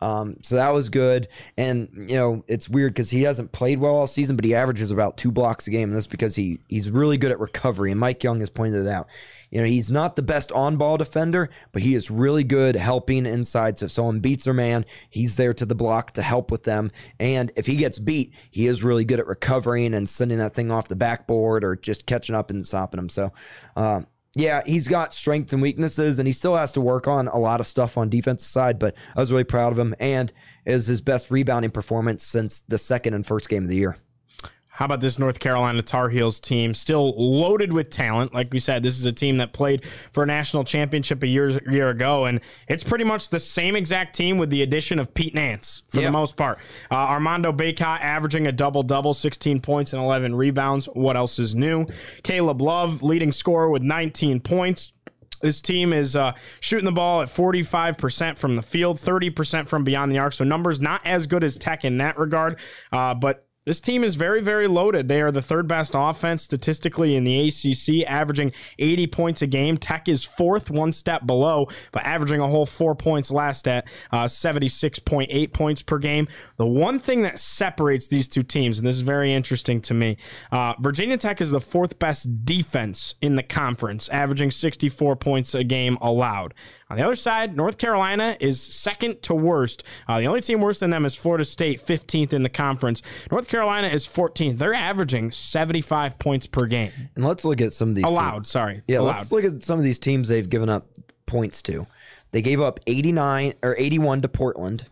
Um, 0.00 0.36
so 0.42 0.56
that 0.56 0.74
was 0.74 0.88
good. 0.88 1.28
And 1.56 1.88
you 1.94 2.16
know, 2.16 2.44
it's 2.46 2.68
weird 2.68 2.92
because 2.92 3.10
he 3.10 3.22
hasn't 3.22 3.52
played 3.52 3.78
well 3.78 3.96
all 3.96 4.06
season, 4.06 4.36
but 4.36 4.44
he 4.44 4.54
averages 4.54 4.90
about 4.90 5.16
two 5.16 5.30
blocks 5.30 5.66
a 5.66 5.70
game, 5.70 5.88
and 5.88 5.96
that's 5.96 6.06
because 6.06 6.34
he 6.36 6.58
he's 6.68 6.90
really 6.90 7.18
good 7.18 7.30
at 7.30 7.40
recovery. 7.40 7.90
And 7.90 8.00
Mike 8.00 8.22
Young 8.22 8.40
has 8.40 8.50
pointed 8.50 8.86
it 8.86 8.88
out. 8.88 9.08
You 9.50 9.60
know, 9.60 9.66
he's 9.66 9.90
not 9.90 10.16
the 10.16 10.22
best 10.22 10.50
on 10.52 10.76
ball 10.76 10.96
defender, 10.96 11.50
but 11.72 11.82
he 11.82 11.94
is 11.94 12.10
really 12.10 12.44
good 12.44 12.76
helping 12.76 13.26
inside. 13.26 13.78
So 13.78 13.86
if 13.86 13.92
someone 13.92 14.20
beats 14.20 14.44
their 14.44 14.52
man, 14.52 14.84
he's 15.08 15.36
there 15.36 15.54
to 15.54 15.64
the 15.64 15.74
block 15.74 16.12
to 16.12 16.22
help 16.22 16.50
with 16.50 16.64
them. 16.64 16.90
And 17.20 17.52
if 17.56 17.66
he 17.66 17.76
gets 17.76 17.98
beat, 17.98 18.34
he 18.50 18.66
is 18.66 18.82
really 18.82 19.04
good 19.04 19.20
at 19.20 19.26
recovering 19.26 19.94
and 19.94 20.08
sending 20.08 20.38
that 20.38 20.54
thing 20.54 20.70
off 20.70 20.88
the 20.88 20.96
backboard 20.96 21.64
or 21.64 21.76
just 21.76 22.06
catching 22.06 22.34
up 22.34 22.50
and 22.50 22.66
stopping 22.66 22.98
him. 22.98 23.08
So, 23.08 23.32
uh, 23.76 24.02
yeah, 24.36 24.62
he's 24.66 24.86
got 24.86 25.14
strengths 25.14 25.54
and 25.54 25.62
weaknesses, 25.62 26.18
and 26.18 26.26
he 26.26 26.32
still 26.32 26.56
has 26.56 26.70
to 26.72 26.80
work 26.82 27.08
on 27.08 27.26
a 27.26 27.38
lot 27.38 27.58
of 27.58 27.66
stuff 27.66 27.96
on 27.96 28.10
defensive 28.10 28.46
side. 28.46 28.78
But 28.78 28.94
I 29.16 29.20
was 29.20 29.32
really 29.32 29.44
proud 29.44 29.72
of 29.72 29.78
him, 29.78 29.94
and 29.98 30.30
is 30.66 30.86
his 30.86 31.00
best 31.00 31.30
rebounding 31.30 31.70
performance 31.70 32.22
since 32.22 32.62
the 32.68 32.76
second 32.76 33.14
and 33.14 33.26
first 33.26 33.48
game 33.48 33.64
of 33.64 33.70
the 33.70 33.76
year. 33.76 33.96
How 34.76 34.84
about 34.84 35.00
this 35.00 35.18
North 35.18 35.38
Carolina 35.40 35.80
Tar 35.80 36.10
Heels 36.10 36.38
team? 36.38 36.74
Still 36.74 37.14
loaded 37.16 37.72
with 37.72 37.88
talent. 37.88 38.34
Like 38.34 38.52
we 38.52 38.60
said, 38.60 38.82
this 38.82 38.98
is 38.98 39.06
a 39.06 39.12
team 39.12 39.38
that 39.38 39.54
played 39.54 39.84
for 40.12 40.22
a 40.22 40.26
national 40.26 40.64
championship 40.64 41.22
a 41.22 41.26
year, 41.26 41.48
year 41.70 41.88
ago, 41.88 42.26
and 42.26 42.40
it's 42.68 42.84
pretty 42.84 43.04
much 43.04 43.30
the 43.30 43.40
same 43.40 43.74
exact 43.74 44.14
team 44.14 44.36
with 44.36 44.50
the 44.50 44.60
addition 44.60 44.98
of 44.98 45.14
Pete 45.14 45.34
Nance 45.34 45.82
for 45.88 46.00
Yeah. 46.00 46.08
the 46.08 46.12
most 46.12 46.36
part. 46.36 46.58
Uh, 46.90 46.96
Armando 46.96 47.52
Bacot 47.52 48.00
averaging 48.02 48.46
a 48.46 48.52
double 48.52 48.82
double, 48.82 49.14
16 49.14 49.60
points 49.60 49.94
and 49.94 50.02
11 50.02 50.34
rebounds. 50.34 50.86
What 50.92 51.16
else 51.16 51.38
is 51.38 51.54
new? 51.54 51.86
Caleb 52.22 52.60
Love, 52.60 53.02
leading 53.02 53.32
scorer 53.32 53.70
with 53.70 53.82
19 53.82 54.40
points. 54.40 54.92
This 55.40 55.60
team 55.62 55.92
is 55.94 56.16
uh, 56.16 56.32
shooting 56.60 56.84
the 56.86 56.92
ball 56.92 57.22
at 57.22 57.28
45% 57.28 58.36
from 58.36 58.56
the 58.56 58.62
field, 58.62 58.98
30% 58.98 59.68
from 59.68 59.84
beyond 59.84 60.10
the 60.12 60.18
arc. 60.18 60.32
So 60.34 60.44
numbers 60.44 60.80
not 60.80 61.00
as 61.06 61.26
good 61.26 61.44
as 61.44 61.56
Tech 61.56 61.84
in 61.84 61.98
that 61.98 62.18
regard, 62.18 62.58
uh, 62.92 63.14
but 63.14 63.45
this 63.66 63.80
team 63.80 64.04
is 64.04 64.14
very, 64.14 64.40
very 64.40 64.68
loaded. 64.68 65.08
They 65.08 65.20
are 65.20 65.32
the 65.32 65.42
third 65.42 65.66
best 65.66 65.92
offense 65.96 66.42
statistically 66.44 67.16
in 67.16 67.24
the 67.24 67.48
ACC, 67.48 68.08
averaging 68.08 68.52
80 68.78 69.06
points 69.08 69.42
a 69.42 69.46
game. 69.48 69.76
Tech 69.76 70.08
is 70.08 70.22
fourth, 70.22 70.70
one 70.70 70.92
step 70.92 71.26
below, 71.26 71.68
but 71.90 72.04
averaging 72.04 72.40
a 72.40 72.46
whole 72.46 72.64
four 72.64 72.94
points 72.94 73.32
last 73.32 73.66
at 73.66 73.88
uh, 74.12 74.24
76.8 74.24 75.52
points 75.52 75.82
per 75.82 75.98
game. 75.98 76.28
The 76.58 76.66
one 76.66 77.00
thing 77.00 77.22
that 77.22 77.40
separates 77.40 78.06
these 78.06 78.28
two 78.28 78.44
teams, 78.44 78.78
and 78.78 78.86
this 78.86 78.94
is 78.94 79.02
very 79.02 79.34
interesting 79.34 79.80
to 79.82 79.94
me, 79.94 80.16
uh, 80.52 80.74
Virginia 80.78 81.16
Tech 81.16 81.40
is 81.40 81.50
the 81.50 81.60
fourth 81.60 81.98
best 81.98 82.44
defense 82.44 83.16
in 83.20 83.34
the 83.34 83.42
conference, 83.42 84.08
averaging 84.10 84.52
64 84.52 85.16
points 85.16 85.54
a 85.54 85.64
game 85.64 85.98
allowed. 86.00 86.54
On 86.88 86.96
the 86.96 87.02
other 87.04 87.16
side, 87.16 87.56
North 87.56 87.78
Carolina 87.78 88.36
is 88.38 88.60
second 88.60 89.20
to 89.24 89.34
worst. 89.34 89.82
Uh, 90.06 90.20
the 90.20 90.26
only 90.26 90.40
team 90.40 90.60
worse 90.60 90.78
than 90.78 90.90
them 90.90 91.04
is 91.04 91.16
Florida 91.16 91.44
State, 91.44 91.80
15th 91.80 92.32
in 92.32 92.44
the 92.44 92.48
conference. 92.48 93.02
North 93.30 93.48
Carolina 93.48 93.88
is 93.88 94.06
14th. 94.06 94.58
They're 94.58 94.72
averaging 94.72 95.32
75 95.32 96.18
points 96.20 96.46
per 96.46 96.66
game. 96.66 96.92
And 97.16 97.24
let's 97.24 97.44
look 97.44 97.60
at 97.60 97.72
some 97.72 97.88
of 97.88 97.94
these 97.96 98.04
Allowed, 98.04 98.34
teams. 98.34 98.50
sorry. 98.50 98.82
Yeah, 98.86 99.00
allowed. 99.00 99.16
let's 99.16 99.32
look 99.32 99.44
at 99.44 99.64
some 99.64 99.78
of 99.78 99.84
these 99.84 99.98
teams 99.98 100.28
they've 100.28 100.48
given 100.48 100.68
up 100.68 100.86
points 101.26 101.60
to. 101.62 101.88
They 102.30 102.40
gave 102.42 102.60
up 102.60 102.78
89 102.86 103.54
or 103.64 103.74
81 103.78 104.22
to 104.22 104.28
Portland, 104.28 104.84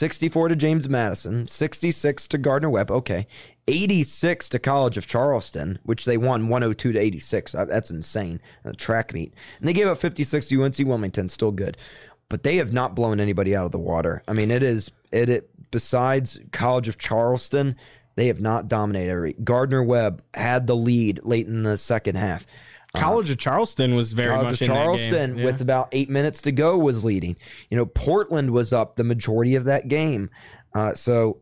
64 0.00 0.48
to 0.48 0.56
James 0.56 0.88
Madison, 0.88 1.46
66 1.46 2.26
to 2.28 2.38
Gardner 2.38 2.70
Webb. 2.70 2.90
Okay. 2.90 3.26
86 3.68 4.48
to 4.48 4.58
College 4.58 4.96
of 4.96 5.06
Charleston, 5.06 5.78
which 5.82 6.06
they 6.06 6.16
won 6.16 6.48
102 6.48 6.92
to 6.92 6.98
86. 6.98 7.54
Uh, 7.54 7.66
That's 7.66 7.90
insane. 7.90 8.40
A 8.64 8.72
track 8.72 9.12
meet. 9.12 9.34
And 9.58 9.68
they 9.68 9.74
gave 9.74 9.86
up 9.86 9.98
56 9.98 10.48
to 10.48 10.64
UNC 10.64 10.78
Wilmington, 10.78 11.28
still 11.28 11.50
good. 11.52 11.76
But 12.30 12.44
they 12.44 12.56
have 12.56 12.72
not 12.72 12.94
blown 12.94 13.20
anybody 13.20 13.54
out 13.54 13.66
of 13.66 13.72
the 13.72 13.78
water. 13.78 14.22
I 14.26 14.32
mean, 14.32 14.50
it 14.50 14.62
is 14.62 14.90
it, 15.12 15.28
it 15.28 15.50
besides 15.70 16.40
College 16.50 16.88
of 16.88 16.96
Charleston, 16.96 17.76
they 18.16 18.28
have 18.28 18.40
not 18.40 18.68
dominated. 18.68 19.10
every 19.10 19.32
Gardner 19.34 19.82
Webb 19.82 20.22
had 20.32 20.66
the 20.66 20.76
lead 20.76 21.22
late 21.24 21.46
in 21.46 21.62
the 21.62 21.76
second 21.76 22.16
half. 22.16 22.46
College 22.94 23.30
of 23.30 23.38
Charleston 23.38 23.94
was 23.94 24.12
very 24.12 24.30
College 24.30 24.44
much 24.46 24.60
of 24.62 24.62
in 24.62 24.68
that 24.68 24.74
game. 24.74 24.84
Charleston, 24.84 25.38
Yeah. 25.38 25.44
with 25.44 25.60
about 25.60 25.88
eight 25.92 26.10
minutes 26.10 26.42
to 26.42 26.52
go, 26.52 26.76
was 26.76 27.04
leading. 27.04 27.36
You 27.70 27.76
know, 27.76 27.86
Portland 27.86 28.50
was 28.50 28.72
up 28.72 28.96
the 28.96 29.04
majority 29.04 29.54
of 29.54 29.64
that 29.64 29.88
game. 29.88 30.30
Uh, 30.74 30.94
so 30.94 31.38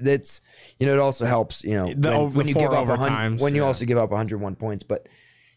that's 0.00 0.40
you 0.78 0.86
know 0.86 0.92
it 0.94 1.00
also 1.00 1.26
helps. 1.26 1.64
You 1.64 1.74
know, 1.74 1.92
The 1.94 2.10
when, 2.10 2.32
when 2.34 2.48
you 2.48 2.54
give 2.54 2.72
up 2.72 2.86
overtimes, 2.86 3.40
when 3.40 3.54
you 3.54 3.62
yeah. 3.62 3.66
also 3.66 3.84
give 3.84 3.98
up 3.98 4.10
101 4.10 4.56
points, 4.56 4.82
but. 4.82 5.08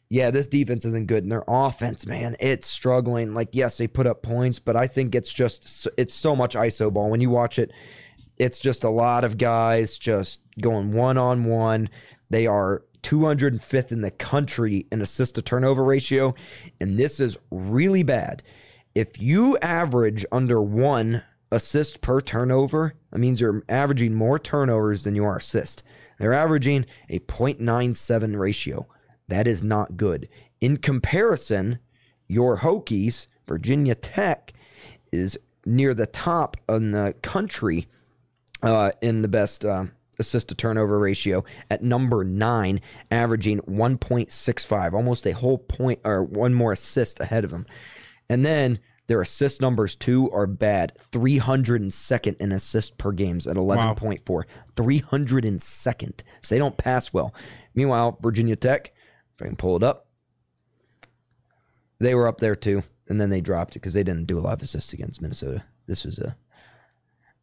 Yeah, 0.09 0.31
this 0.31 0.47
defense 0.47 0.85
isn't 0.85 1.07
good, 1.07 1.23
and 1.23 1.31
their 1.33 1.43
offense, 1.49 2.05
man, 2.05 2.37
it's 2.39 2.65
struggling. 2.65 3.33
Like, 3.33 3.49
yes, 3.51 3.77
they 3.77 3.87
put 3.87 4.07
up 4.07 4.23
points, 4.23 4.57
but 4.57 4.77
I 4.77 4.87
think 4.87 5.13
it's 5.13 5.33
just 5.33 5.85
it's 5.97 6.13
so 6.13 6.33
much 6.33 6.55
ISO 6.55 6.93
ball. 6.93 7.09
When 7.09 7.19
you 7.19 7.29
watch 7.29 7.59
it, 7.59 7.73
it's 8.37 8.61
just 8.61 8.85
a 8.85 8.89
lot 8.89 9.25
of 9.25 9.37
guys 9.37 9.97
just 9.97 10.39
going 10.61 10.93
one 10.93 11.17
on 11.17 11.43
one. 11.43 11.89
They 12.29 12.47
are 12.47 12.83
205th 13.07 13.93
in 13.93 14.01
the 14.01 14.11
country 14.11 14.85
in 14.91 15.01
assist 15.01 15.35
to 15.35 15.41
turnover 15.41 15.81
ratio, 15.81 16.35
and 16.81 16.99
this 16.99 17.21
is 17.21 17.37
really 17.49 18.03
bad. 18.03 18.43
If 18.93 19.21
you 19.21 19.57
average 19.59 20.25
under 20.29 20.61
one 20.61 21.23
assist 21.49 22.01
per 22.01 22.19
turnover, 22.19 22.95
that 23.11 23.19
means 23.19 23.39
you're 23.39 23.63
averaging 23.69 24.13
more 24.13 24.37
turnovers 24.37 25.05
than 25.05 25.15
you 25.15 25.23
are 25.23 25.37
assists. 25.37 25.83
They're 26.19 26.33
averaging 26.33 26.85
a 27.07 27.19
0.97 27.19 28.37
ratio. 28.37 28.87
That 29.29 29.47
is 29.47 29.63
not 29.63 29.95
good. 29.95 30.27
In 30.59 30.75
comparison, 30.75 31.79
your 32.27 32.57
Hokies, 32.57 33.27
Virginia 33.47 33.95
Tech, 33.95 34.51
is 35.13 35.39
near 35.65 35.93
the 35.93 36.07
top 36.07 36.57
in 36.67 36.91
the 36.91 37.15
country 37.21 37.87
uh, 38.61 38.91
in 39.01 39.21
the 39.21 39.29
best 39.29 39.63
uh, 39.63 39.85
assist 40.19 40.49
to 40.49 40.55
turnover 40.55 40.99
ratio 40.99 41.43
at 41.69 41.83
number 41.83 42.23
nine, 42.23 42.81
averaging 43.11 43.59
1.65, 43.61 44.93
almost 44.93 45.25
a 45.25 45.33
whole 45.33 45.57
point 45.57 45.99
or 46.03 46.23
one 46.23 46.53
more 46.53 46.71
assist 46.71 47.19
ahead 47.19 47.43
of 47.43 47.51
them. 47.51 47.65
And 48.29 48.45
then 48.45 48.79
their 49.07 49.21
assist 49.21 49.61
numbers 49.61 49.95
too 49.95 50.29
are 50.31 50.47
bad. 50.47 50.97
302nd 51.11 52.37
in 52.41 52.51
assist 52.51 52.97
per 52.97 53.11
games 53.11 53.47
at 53.47 53.55
11.4. 53.55 54.43
302nd. 54.75 56.21
So 56.41 56.55
they 56.55 56.59
don't 56.59 56.77
pass 56.77 57.13
well. 57.13 57.33
Meanwhile, 57.73 58.19
Virginia 58.21 58.55
Tech, 58.55 58.93
if 59.35 59.41
I 59.41 59.45
can 59.45 59.55
pull 59.55 59.77
it 59.77 59.83
up, 59.83 60.07
they 61.99 62.13
were 62.15 62.27
up 62.27 62.39
there 62.39 62.55
too. 62.55 62.83
And 63.09 63.21
then 63.21 63.29
they 63.29 63.39
dropped 63.39 63.75
it 63.75 63.79
because 63.79 63.93
they 63.93 64.03
didn't 64.03 64.25
do 64.25 64.37
a 64.37 64.41
lot 64.41 64.53
of 64.53 64.61
assists 64.61 64.91
against 64.91 65.21
Minnesota. 65.21 65.63
This 65.87 66.03
was 66.03 66.19
a. 66.19 66.35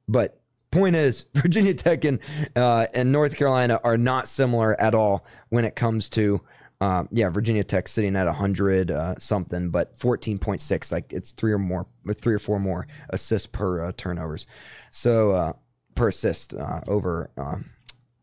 But 0.06 0.38
point 0.74 0.96
is, 0.96 1.24
Virginia 1.34 1.74
Tech 1.74 2.04
and 2.04 2.18
uh, 2.54 2.86
and 2.92 3.12
North 3.12 3.36
Carolina 3.36 3.80
are 3.82 3.96
not 3.96 4.28
similar 4.28 4.78
at 4.80 4.94
all 4.94 5.24
when 5.48 5.64
it 5.64 5.76
comes 5.76 6.08
to. 6.10 6.40
Uh, 6.80 7.04
yeah, 7.10 7.30
Virginia 7.30 7.64
Tech 7.64 7.88
sitting 7.88 8.16
at 8.16 8.28
hundred 8.28 8.90
uh, 8.90 9.14
something, 9.18 9.70
but 9.70 9.96
fourteen 9.96 10.38
point 10.38 10.60
six, 10.60 10.92
like 10.92 11.12
it's 11.12 11.32
three 11.32 11.52
or 11.52 11.58
more, 11.58 11.86
three 12.14 12.34
or 12.34 12.38
four 12.38 12.58
more 12.58 12.86
assists 13.10 13.46
per 13.46 13.84
uh, 13.84 13.92
turnovers, 13.96 14.46
so 14.90 15.30
uh, 15.30 15.52
per 15.94 16.08
assist 16.08 16.52
uh, 16.52 16.80
over 16.86 17.30
uh, 17.38 17.56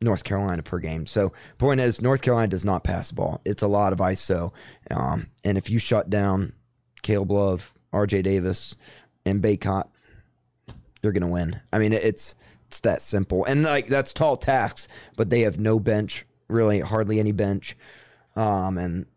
North 0.01 0.23
Carolina 0.23 0.61
per 0.61 0.79
game. 0.79 1.05
So 1.05 1.31
point 1.57 1.79
is, 1.79 2.01
North 2.01 2.21
Carolina 2.21 2.49
does 2.49 2.65
not 2.65 2.83
pass 2.83 3.09
the 3.09 3.15
ball. 3.15 3.41
It's 3.45 3.63
a 3.63 3.67
lot 3.67 3.93
of 3.93 3.99
ISO, 3.99 4.51
um, 4.91 5.27
and 5.43 5.57
if 5.57 5.69
you 5.69 5.79
shut 5.79 6.09
down 6.09 6.53
Caleb 7.01 7.31
Love, 7.31 7.73
R.J. 7.93 8.21
Davis, 8.23 8.75
and 9.25 9.41
Bacot, 9.41 9.87
you're 11.01 11.13
gonna 11.13 11.27
win. 11.27 11.59
I 11.71 11.79
mean, 11.79 11.93
it's 11.93 12.35
it's 12.71 12.79
that 12.79 13.01
simple, 13.01 13.43
and 13.43 13.63
like 13.63 13.87
that's 13.87 14.13
tall 14.13 14.37
tasks, 14.37 14.87
but 15.17 15.29
they 15.29 15.41
have 15.41 15.59
no 15.59 15.77
bench, 15.77 16.25
really, 16.47 16.79
hardly 16.79 17.19
any 17.19 17.33
bench. 17.33 17.75
Um, 18.37 18.77
and 18.77 19.07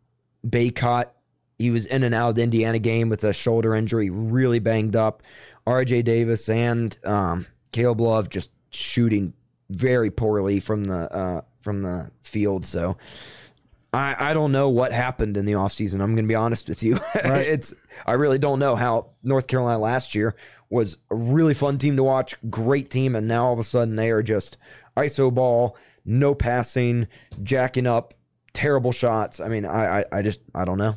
Bacot, 0.45 1.11
he 1.57 1.71
was 1.71 1.87
in 1.87 2.03
and 2.03 2.17
out 2.17 2.31
of 2.31 2.35
the 2.35 2.43
Indiana 2.43 2.81
game 2.81 3.09
with 3.09 3.23
a 3.23 3.33
shoulder 3.33 3.77
injury, 3.77 4.11
really 4.11 4.59
banged 4.59 4.97
up. 4.97 5.23
R.J. 5.69 6.03
Davis 6.03 6.49
and 6.49 6.99
um, 7.05 7.47
Caleb 7.73 8.01
Love 8.01 8.29
just 8.29 8.51
shooting 8.71 9.35
very 9.71 10.11
poorly 10.11 10.59
from 10.59 10.83
the 10.87 11.15
uh, 11.15 11.43
from 11.61 11.83
the 11.83 12.11
field. 12.23 12.65
So 12.65 12.97
I, 13.95 14.31
I 14.31 14.35
don't 14.35 14.53
know 14.53 14.69
what 14.69 14.93
happened 14.93 15.37
in 15.37 15.45
the 15.45 15.53
offseason. 15.53 15.95
I'm 15.95 16.15
going 16.15 16.25
to 16.25 16.29
be 16.29 16.35
honest 16.35 16.69
with 16.69 16.83
you. 16.83 16.99
it's 17.15 17.73
I 18.07 18.13
really 18.13 18.39
don't 18.39 18.59
know 18.59 18.77
how 18.77 19.11
North 19.23 19.47
Carolina 19.47 19.79
last 19.79 20.15
year 20.15 20.35
was 20.69 20.97
a 21.11 21.15
really 21.15 21.55
fun 21.55 21.79
team 21.79 21.97
to 21.97 22.03
watch, 22.03 22.35
great 22.51 22.91
team, 22.91 23.15
and 23.15 23.29
now 23.29 23.47
all 23.47 23.53
of 23.53 23.59
a 23.59 23.63
sudden 23.63 23.95
they 23.95 24.11
are 24.11 24.23
just 24.23 24.57
ISO 24.97 25.33
ball, 25.33 25.77
no 26.05 26.35
passing, 26.35 27.07
jacking 27.43 27.87
up, 27.87 28.15
terrible 28.53 28.93
shots. 28.93 29.39
I 29.41 29.49
mean, 29.49 29.65
I 29.65 30.01
I, 30.01 30.05
I 30.13 30.23
just 30.23 30.41
I 30.55 30.65
don't 30.65 30.79
know. 30.79 30.97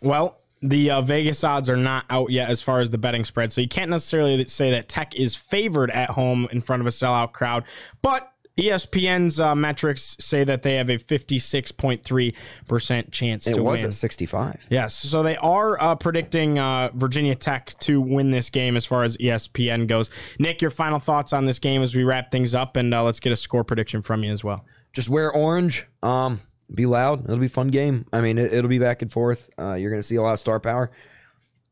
Well, 0.00 0.40
the 0.62 0.90
uh, 0.90 1.02
Vegas 1.02 1.44
odds 1.44 1.68
are 1.68 1.76
not 1.76 2.06
out 2.08 2.30
yet 2.30 2.48
as 2.48 2.62
far 2.62 2.80
as 2.80 2.90
the 2.90 2.98
betting 2.98 3.24
spread, 3.24 3.52
so 3.52 3.60
you 3.60 3.68
can't 3.68 3.90
necessarily 3.90 4.46
say 4.46 4.70
that 4.70 4.88
Tech 4.88 5.14
is 5.14 5.36
favored 5.36 5.90
at 5.90 6.10
home 6.10 6.48
in 6.50 6.60
front 6.60 6.80
of 6.80 6.86
a 6.86 6.90
sellout 6.90 7.32
crowd. 7.32 7.64
But 8.00 8.32
ESPN's 8.58 9.38
uh, 9.38 9.54
metrics 9.54 10.16
say 10.18 10.42
that 10.44 10.62
they 10.62 10.76
have 10.76 10.88
a 10.88 10.96
56.3% 10.96 13.12
chance 13.12 13.46
It 13.46 13.54
to 13.54 13.62
win. 13.62 13.66
It 13.66 13.70
was 13.70 13.84
at 13.84 13.94
65. 13.94 14.66
Yes, 14.70 14.94
so 14.94 15.22
they 15.22 15.36
are 15.36 15.80
uh, 15.80 15.94
predicting 15.94 16.58
uh, 16.58 16.90
Virginia 16.94 17.34
Tech 17.34 17.78
to 17.80 18.00
win 18.00 18.30
this 18.30 18.48
game 18.48 18.76
as 18.76 18.86
far 18.86 19.04
as 19.04 19.18
ESPN 19.18 19.86
goes. 19.86 20.08
Nick, 20.38 20.62
your 20.62 20.70
final 20.70 20.98
thoughts 20.98 21.34
on 21.34 21.44
this 21.44 21.58
game 21.58 21.82
as 21.82 21.94
we 21.94 22.02
wrap 22.02 22.30
things 22.30 22.54
up, 22.54 22.76
and 22.76 22.94
uh, 22.94 23.04
let's 23.04 23.20
get 23.20 23.32
a 23.32 23.36
score 23.36 23.64
prediction 23.64 24.00
from 24.00 24.24
you 24.24 24.32
as 24.32 24.42
well. 24.42 24.64
Just 24.92 25.10
wear 25.10 25.30
orange. 25.30 25.86
Um, 26.02 26.40
be 26.74 26.86
loud. 26.86 27.24
It'll 27.24 27.36
be 27.36 27.46
a 27.46 27.50
fun 27.50 27.68
game. 27.68 28.06
I 28.12 28.22
mean, 28.22 28.38
it, 28.38 28.54
it'll 28.54 28.70
be 28.70 28.78
back 28.78 29.02
and 29.02 29.12
forth. 29.12 29.50
Uh, 29.58 29.74
you're 29.74 29.90
going 29.90 30.00
to 30.00 30.06
see 30.06 30.16
a 30.16 30.22
lot 30.22 30.32
of 30.32 30.38
star 30.38 30.60
power, 30.60 30.90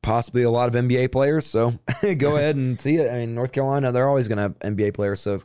possibly 0.05 0.43
a 0.43 0.51
lot 0.51 0.69
of 0.69 0.75
NBA 0.75 1.11
players. 1.11 1.47
So 1.47 1.71
go 2.19 2.37
ahead 2.37 2.57
and 2.57 2.79
see 2.79 2.97
it. 2.97 3.11
I 3.11 3.19
mean, 3.19 3.35
North 3.35 3.53
Carolina, 3.53 3.91
they're 3.91 4.09
always 4.09 4.29
going 4.29 4.37
to 4.37 4.43
have 4.43 4.59
NBA 4.61 4.95
players. 4.95 5.21
So 5.21 5.43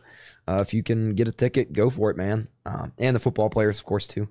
uh, 0.48 0.60
if 0.62 0.74
you 0.74 0.84
can 0.84 1.16
get 1.16 1.28
a 1.28 1.32
ticket, 1.32 1.74
go 1.74 1.90
for 1.90 2.12
it, 2.12 2.18
man. 2.18 2.48
Um, 2.66 2.92
and 3.00 3.16
the 3.16 3.20
football 3.20 3.50
players, 3.50 3.80
of 3.80 3.86
course, 3.86 4.08
too. 4.08 4.28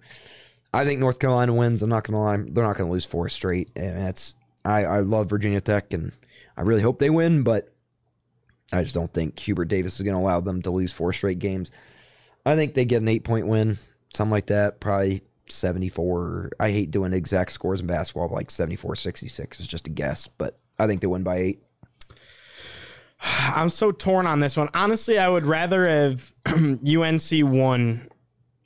I 0.73 0.85
think 0.85 1.01
North 1.01 1.19
Carolina 1.19 1.55
wins. 1.55 1.83
I'm 1.83 1.91
not 1.91 2.05
going 2.05 2.15
to 2.15 2.21
lie. 2.21 2.51
They're 2.53 2.65
not 2.65 2.77
going 2.77 2.89
to 2.89 2.93
lose 2.93 3.07
four 3.07 3.29
straight. 3.29 3.71
And 3.75 3.97
that's 3.97 4.35
I, 4.65 4.85
I 4.85 4.99
love 5.01 5.31
Virginia 5.31 5.61
Tech, 5.61 5.93
and 5.93 6.13
I 6.57 6.63
really 6.63 6.83
hope 6.83 6.99
they 6.99 7.11
win, 7.11 7.43
but 7.43 7.73
I 8.73 8.83
just 8.83 8.95
don't 8.95 9.13
think 9.13 9.39
Hubert 9.39 9.67
Davis 9.67 9.97
is 9.97 10.03
going 10.03 10.15
to 10.15 10.21
allow 10.21 10.41
them 10.41 10.61
to 10.63 10.71
lose 10.71 10.93
four 10.93 11.13
straight 11.13 11.39
games. 11.39 11.71
I 12.45 12.55
think 12.55 12.75
they 12.75 12.85
get 12.85 13.01
an 13.01 13.09
eight 13.09 13.25
point 13.25 13.47
win, 13.47 13.79
something 14.15 14.31
like 14.31 14.47
that. 14.47 14.79
Probably 14.79 15.23
74. 15.53 16.53
I 16.61 16.71
hate 16.71 16.91
doing 16.91 17.13
exact 17.13 17.53
scores 17.53 17.81
in 17.81 17.87
basketball, 17.87 18.29
but 18.29 18.35
like 18.35 18.51
74 18.51 18.97
66 18.97 19.61
is 19.61 19.69
just 19.69 19.87
a 19.87 19.91
guess, 19.91 20.27
but 20.27 20.59
I 20.79 20.87
think 20.87 21.01
they 21.01 21.07
win 21.07 21.23
by 21.23 21.39
eight. 21.39 21.63
I'm 23.21 23.69
so 23.69 23.93
torn 23.93 24.27
on 24.27 24.41
this 24.41 24.57
one. 24.57 24.69
Honestly, 24.75 25.19
I 25.19 25.29
would 25.29 25.47
rather 25.47 25.89
have 25.89 26.35
UNC 26.47 27.23
won 27.43 28.09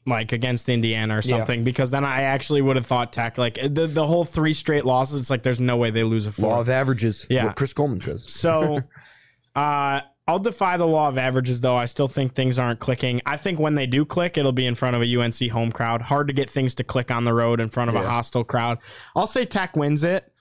like 0.06 0.32
against 0.32 0.68
Indiana 0.68 1.18
or 1.18 1.22
something 1.22 1.62
because 1.62 1.92
then 1.92 2.04
I 2.04 2.22
actually 2.22 2.60
would 2.60 2.74
have 2.76 2.86
thought 2.86 3.12
Tech 3.12 3.38
like 3.38 3.54
the 3.54 3.86
the 3.86 4.06
whole 4.06 4.24
three 4.24 4.52
straight 4.52 4.84
losses. 4.84 5.20
It's 5.20 5.30
like 5.30 5.42
there's 5.44 5.60
no 5.60 5.76
way 5.76 5.90
they 5.90 6.02
lose 6.02 6.26
a 6.26 6.32
four. 6.32 6.48
Law 6.48 6.60
of 6.60 6.68
averages. 6.68 7.26
Yeah. 7.30 7.52
Chris 7.52 7.72
Coleman 7.72 8.00
says. 8.00 8.30
So 8.30 8.80
uh 9.54 10.00
I'll 10.32 10.38
defy 10.38 10.78
the 10.78 10.86
law 10.86 11.08
of 11.08 11.18
averages 11.18 11.60
though. 11.60 11.76
I 11.76 11.84
still 11.84 12.08
think 12.08 12.34
things 12.34 12.58
aren't 12.58 12.80
clicking. 12.80 13.20
I 13.26 13.36
think 13.36 13.60
when 13.60 13.74
they 13.74 13.86
do 13.86 14.06
click, 14.06 14.38
it'll 14.38 14.52
be 14.52 14.64
in 14.64 14.74
front 14.74 14.96
of 14.96 15.02
a 15.02 15.16
UNC 15.20 15.50
home 15.50 15.70
crowd. 15.70 16.00
Hard 16.00 16.28
to 16.28 16.32
get 16.32 16.48
things 16.48 16.74
to 16.76 16.84
click 16.84 17.10
on 17.10 17.24
the 17.24 17.34
road 17.34 17.60
in 17.60 17.68
front 17.68 17.90
of 17.90 17.96
a 17.96 18.08
hostile 18.08 18.42
crowd. 18.42 18.78
I'll 19.14 19.26
say 19.26 19.44
Tech 19.44 19.76
wins 19.76 20.04
it. 20.04 20.32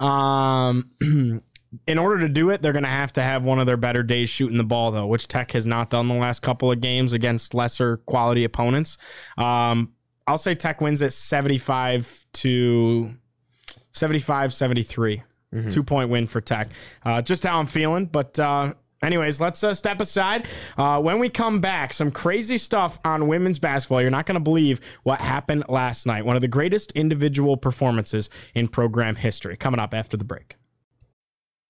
Um 0.00 0.90
in 1.86 1.98
order 1.98 2.20
to 2.20 2.28
do 2.28 2.50
it, 2.50 2.60
they're 2.60 2.72
going 2.74 2.84
to 2.84 2.90
have 2.90 3.14
to 3.14 3.22
have 3.22 3.44
one 3.44 3.58
of 3.58 3.66
their 3.66 3.78
better 3.78 4.02
days 4.02 4.28
shooting 4.28 4.58
the 4.58 4.64
ball, 4.64 4.90
though, 4.90 5.06
which 5.06 5.28
Tech 5.28 5.52
has 5.52 5.66
not 5.66 5.90
done 5.90 6.08
the 6.08 6.14
last 6.14 6.40
couple 6.40 6.70
of 6.70 6.80
games 6.80 7.12
against 7.14 7.54
lesser 7.54 7.98
quality 7.98 8.44
opponents. 8.44 8.98
Um, 9.36 9.92
I'll 10.26 10.38
say 10.38 10.54
Tech 10.54 10.80
wins 10.80 11.00
at 11.02 11.12
75 11.12 12.26
to 12.34 13.14
75 13.92 14.52
73. 14.52 15.22
Two 15.70 15.82
point 15.82 16.10
win 16.10 16.26
for 16.26 16.42
Tech. 16.42 16.68
Uh, 17.02 17.22
just 17.22 17.42
how 17.42 17.58
I'm 17.58 17.66
feeling. 17.66 18.04
But, 18.04 18.38
uh, 18.38 18.74
anyways, 19.02 19.40
let's 19.40 19.62
uh, 19.62 19.74
step 19.74 20.00
aside. 20.00 20.46
Uh, 20.76 21.00
when 21.00 21.18
we 21.18 21.28
come 21.28 21.60
back, 21.60 21.92
some 21.92 22.10
crazy 22.10 22.58
stuff 22.58 22.98
on 23.04 23.28
women's 23.28 23.58
basketball. 23.58 24.00
You're 24.00 24.10
not 24.10 24.26
going 24.26 24.34
to 24.34 24.40
believe 24.40 24.80
what 25.02 25.20
happened 25.20 25.64
last 25.68 26.06
night. 26.06 26.24
One 26.24 26.36
of 26.36 26.42
the 26.42 26.48
greatest 26.48 26.92
individual 26.92 27.56
performances 27.56 28.30
in 28.54 28.68
program 28.68 29.16
history. 29.16 29.56
Coming 29.56 29.80
up 29.80 29.94
after 29.94 30.16
the 30.16 30.24
break. 30.24 30.56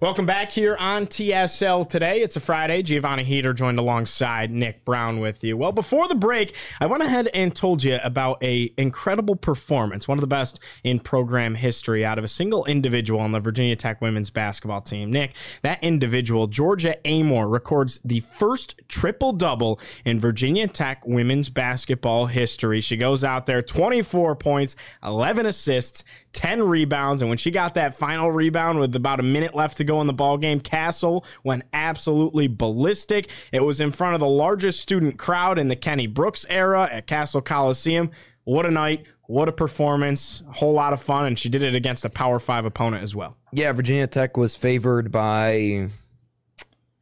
Welcome 0.00 0.24
back 0.24 0.50
here 0.50 0.78
on 0.78 1.08
TSL 1.08 1.86
today. 1.86 2.22
It's 2.22 2.34
a 2.34 2.40
Friday. 2.40 2.80
Giovanni 2.80 3.22
Heater 3.22 3.52
joined 3.52 3.78
alongside 3.78 4.50
Nick 4.50 4.82
Brown 4.86 5.20
with 5.20 5.44
you. 5.44 5.58
Well, 5.58 5.72
before 5.72 6.08
the 6.08 6.14
break, 6.14 6.56
I 6.80 6.86
went 6.86 7.02
ahead 7.02 7.28
and 7.34 7.54
told 7.54 7.84
you 7.84 7.98
about 8.02 8.42
a 8.42 8.72
incredible 8.78 9.36
performance, 9.36 10.08
one 10.08 10.16
of 10.16 10.22
the 10.22 10.26
best 10.26 10.58
in 10.82 11.00
program 11.00 11.54
history 11.54 12.02
out 12.02 12.16
of 12.16 12.24
a 12.24 12.28
single 12.28 12.64
individual 12.64 13.20
on 13.20 13.32
the 13.32 13.40
Virginia 13.40 13.76
Tech 13.76 14.00
women's 14.00 14.30
basketball 14.30 14.80
team. 14.80 15.10
Nick, 15.10 15.36
that 15.60 15.84
individual, 15.84 16.46
Georgia 16.46 16.96
Amoore, 17.04 17.50
records 17.50 18.00
the 18.02 18.20
first 18.20 18.80
triple 18.88 19.34
double 19.34 19.78
in 20.06 20.18
Virginia 20.18 20.66
Tech 20.66 21.06
women's 21.06 21.50
basketball 21.50 22.24
history. 22.24 22.80
She 22.80 22.96
goes 22.96 23.22
out 23.22 23.44
there 23.44 23.60
24 23.60 24.34
points, 24.36 24.76
11 25.02 25.44
assists, 25.44 26.04
10 26.32 26.62
rebounds, 26.62 27.20
and 27.20 27.28
when 27.28 27.36
she 27.36 27.50
got 27.50 27.74
that 27.74 27.94
final 27.94 28.30
rebound 28.32 28.78
with 28.78 28.96
about 28.96 29.20
a 29.20 29.22
minute 29.22 29.54
left 29.54 29.76
to 29.76 29.84
go 29.89 29.89
go 29.90 30.00
in 30.00 30.06
the 30.06 30.12
ball 30.12 30.38
game. 30.38 30.60
Cassell 30.60 31.24
went 31.42 31.64
absolutely 31.72 32.46
ballistic. 32.46 33.28
It 33.52 33.64
was 33.64 33.80
in 33.80 33.90
front 33.90 34.14
of 34.14 34.20
the 34.20 34.28
largest 34.28 34.80
student 34.80 35.18
crowd 35.18 35.58
in 35.58 35.68
the 35.68 35.76
Kenny 35.76 36.06
Brooks 36.06 36.46
era 36.48 36.88
at 36.90 37.06
Cassell 37.06 37.40
Coliseum. 37.40 38.10
What 38.44 38.66
a 38.66 38.70
night! 38.70 39.06
What 39.26 39.48
a 39.48 39.52
performance! 39.52 40.42
A 40.48 40.52
whole 40.52 40.72
lot 40.72 40.92
of 40.92 41.02
fun, 41.02 41.26
and 41.26 41.38
she 41.38 41.48
did 41.48 41.62
it 41.62 41.74
against 41.74 42.04
a 42.04 42.10
Power 42.10 42.38
Five 42.38 42.64
opponent 42.64 43.02
as 43.02 43.14
well. 43.14 43.36
Yeah, 43.52 43.72
Virginia 43.72 44.06
Tech 44.06 44.36
was 44.36 44.56
favored 44.56 45.10
by 45.10 45.88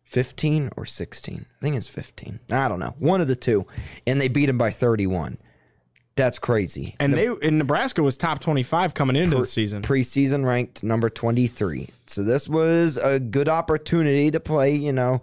15 0.05 0.71
or 0.77 0.87
16. 0.87 1.47
I 1.49 1.61
think 1.61 1.77
it's 1.77 1.89
15. 1.89 2.41
I 2.51 2.69
don't 2.69 2.81
know. 2.81 2.95
One 2.99 3.21
of 3.21 3.29
the 3.29 3.37
two. 3.37 3.67
And 4.07 4.19
they 4.21 4.29
beat 4.29 4.49
him 4.49 4.57
by 4.57 4.71
31. 4.71 5.37
That's 6.19 6.39
crazy. 6.39 6.97
And 6.99 7.15
they 7.15 7.29
in 7.43 7.59
Nebraska 7.59 8.03
was 8.03 8.17
top 8.17 8.41
25 8.41 8.93
coming 8.93 9.17
into 9.17 9.39
the 9.39 9.47
season. 9.47 9.83
Preseason 9.83 10.45
ranked 10.45 10.83
number 10.83 11.09
23. 11.09 11.89
So 12.07 12.25
this 12.25 12.49
was 12.49 12.97
a 12.97 13.21
good 13.21 13.49
opportunity 13.49 14.31
to 14.33 14.41
play, 14.41 14.75
you 14.75 14.93
know, 14.93 15.23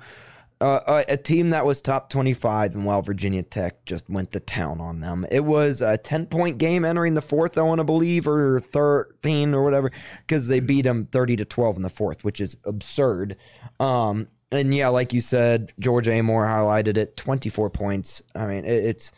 uh, 0.61 1.03
a, 1.09 1.13
a, 1.13 1.17
team 1.17 1.49
that 1.49 1.65
was 1.65 1.81
top 1.81 2.09
25 2.09 2.75
and 2.75 2.85
while 2.85 3.01
Virginia 3.01 3.43
Tech 3.43 3.83
just 3.83 4.09
went 4.09 4.31
to 4.31 4.39
town 4.39 4.79
on 4.79 5.01
them. 5.01 5.25
It 5.29 5.43
was 5.43 5.81
a 5.81 5.97
10 5.97 6.27
point 6.27 6.59
game 6.59 6.85
entering 6.85 7.13
the 7.13 7.21
fourth, 7.21 7.57
I 7.57 7.61
want 7.63 7.79
to 7.79 7.83
believe, 7.83 8.25
or 8.25 8.59
13 8.59 9.53
or 9.53 9.63
whatever, 9.63 9.91
because 10.25 10.47
they 10.47 10.61
beat 10.61 10.83
them 10.83 11.03
30 11.03 11.35
to 11.35 11.45
12 11.45 11.75
in 11.75 11.81
the 11.81 11.89
fourth, 11.89 12.23
which 12.23 12.39
is 12.39 12.55
absurd. 12.63 13.35
Um, 13.81 14.29
and 14.49 14.73
yeah, 14.73 14.87
like 14.87 15.11
you 15.11 15.19
said, 15.19 15.73
George 15.77 16.07
Amoore 16.07 16.47
highlighted 16.47 16.95
it 16.95 17.17
24 17.17 17.69
points. 17.69 18.21
I 18.33 18.45
mean, 18.45 18.63
it, 18.63 18.85
it's 18.85 19.11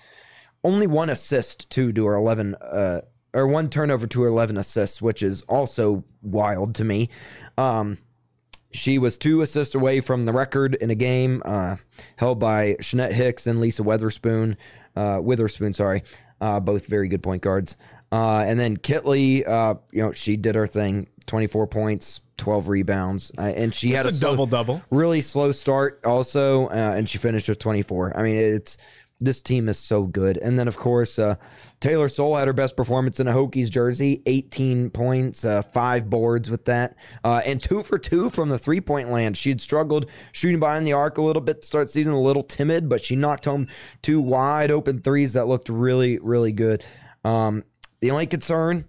only 0.67 0.85
one 0.85 1.09
assist 1.09 1.69
too 1.69 1.93
to 1.93 2.05
her 2.05 2.15
11 2.15 2.55
uh, 2.55 3.01
or 3.33 3.47
one 3.47 3.69
turnover 3.69 4.05
to 4.07 4.21
her 4.23 4.27
11 4.27 4.57
assists, 4.57 5.01
which 5.01 5.23
is 5.23 5.41
also 5.43 6.03
wild 6.21 6.75
to 6.75 6.83
me. 6.83 7.09
Um, 7.57 7.97
she 8.71 8.99
was 8.99 9.17
two 9.17 9.41
assists 9.41 9.75
away 9.75 10.01
from 10.01 10.25
the 10.25 10.33
record 10.33 10.75
in 10.75 10.89
a 10.89 10.95
game 10.95 11.41
uh, 11.45 11.77
held 12.17 12.39
by 12.39 12.75
Shanette 12.81 13.13
Hicks 13.13 13.47
and 13.47 13.61
Lisa 13.61 13.81
Witherspoon. 13.81 14.57
Uh, 14.95 15.19
Witherspoon, 15.21 15.73
sorry, 15.73 16.03
uh, 16.41 16.59
both 16.59 16.87
very 16.87 17.07
good 17.07 17.23
point 17.23 17.41
guards. 17.41 17.77
Uh, 18.11 18.39
and 18.39 18.59
then 18.59 18.77
Kitley, 18.77 19.47
uh, 19.47 19.75
you 19.91 20.01
know, 20.01 20.11
she 20.11 20.35
did 20.35 20.55
her 20.55 20.67
thing. 20.67 21.07
24 21.27 21.67
points, 21.67 22.21
12 22.37 22.69
rebounds, 22.69 23.33
uh, 23.37 23.41
and 23.41 23.73
she 23.73 23.91
That's 23.91 24.05
had 24.05 24.13
a, 24.13 24.15
a 24.15 24.19
double 24.19 24.45
double. 24.45 24.81
Really 24.89 25.19
slow 25.19 25.51
start, 25.51 25.99
also, 26.05 26.69
and 26.69 27.09
she 27.09 27.17
finished 27.17 27.49
with 27.49 27.59
24. 27.59 28.17
I 28.17 28.23
mean, 28.23 28.37
it's 28.37 28.77
this 29.19 29.41
team 29.41 29.67
is 29.67 29.79
so 29.79 30.03
good. 30.03 30.37
And 30.37 30.59
then, 30.59 30.67
of 30.67 30.77
course, 30.77 31.17
uh, 31.17 31.35
Taylor 31.79 32.07
Soule 32.07 32.35
had 32.35 32.47
her 32.47 32.53
best 32.53 32.77
performance 32.77 33.19
in 33.19 33.27
a 33.27 33.33
Hokies 33.33 33.69
jersey 33.69 34.21
18 34.25 34.91
points, 34.91 35.43
uh, 35.43 35.63
five 35.63 36.09
boards 36.09 36.51
with 36.51 36.65
that, 36.65 36.95
uh, 37.23 37.41
and 37.45 37.61
two 37.61 37.81
for 37.81 37.97
two 37.97 38.29
from 38.29 38.49
the 38.49 38.59
three 38.59 38.81
point 38.81 39.09
land. 39.09 39.35
She 39.35 39.49
had 39.49 39.59
struggled 39.59 40.09
shooting 40.31 40.59
behind 40.59 40.85
the 40.85 40.93
arc 40.93 41.17
a 41.17 41.23
little 41.23 41.41
bit 41.41 41.61
to 41.61 41.67
start 41.67 41.89
season, 41.89 42.13
a 42.13 42.21
little 42.21 42.43
timid, 42.43 42.89
but 42.89 43.01
she 43.01 43.15
knocked 43.15 43.45
home 43.45 43.67
two 44.01 44.21
wide 44.21 44.69
open 44.69 45.01
threes 45.01 45.33
that 45.33 45.47
looked 45.47 45.69
really, 45.69 46.19
really 46.19 46.51
good. 46.51 46.83
Um, 47.23 47.63
the 48.01 48.11
only 48.11 48.27
concern. 48.27 48.85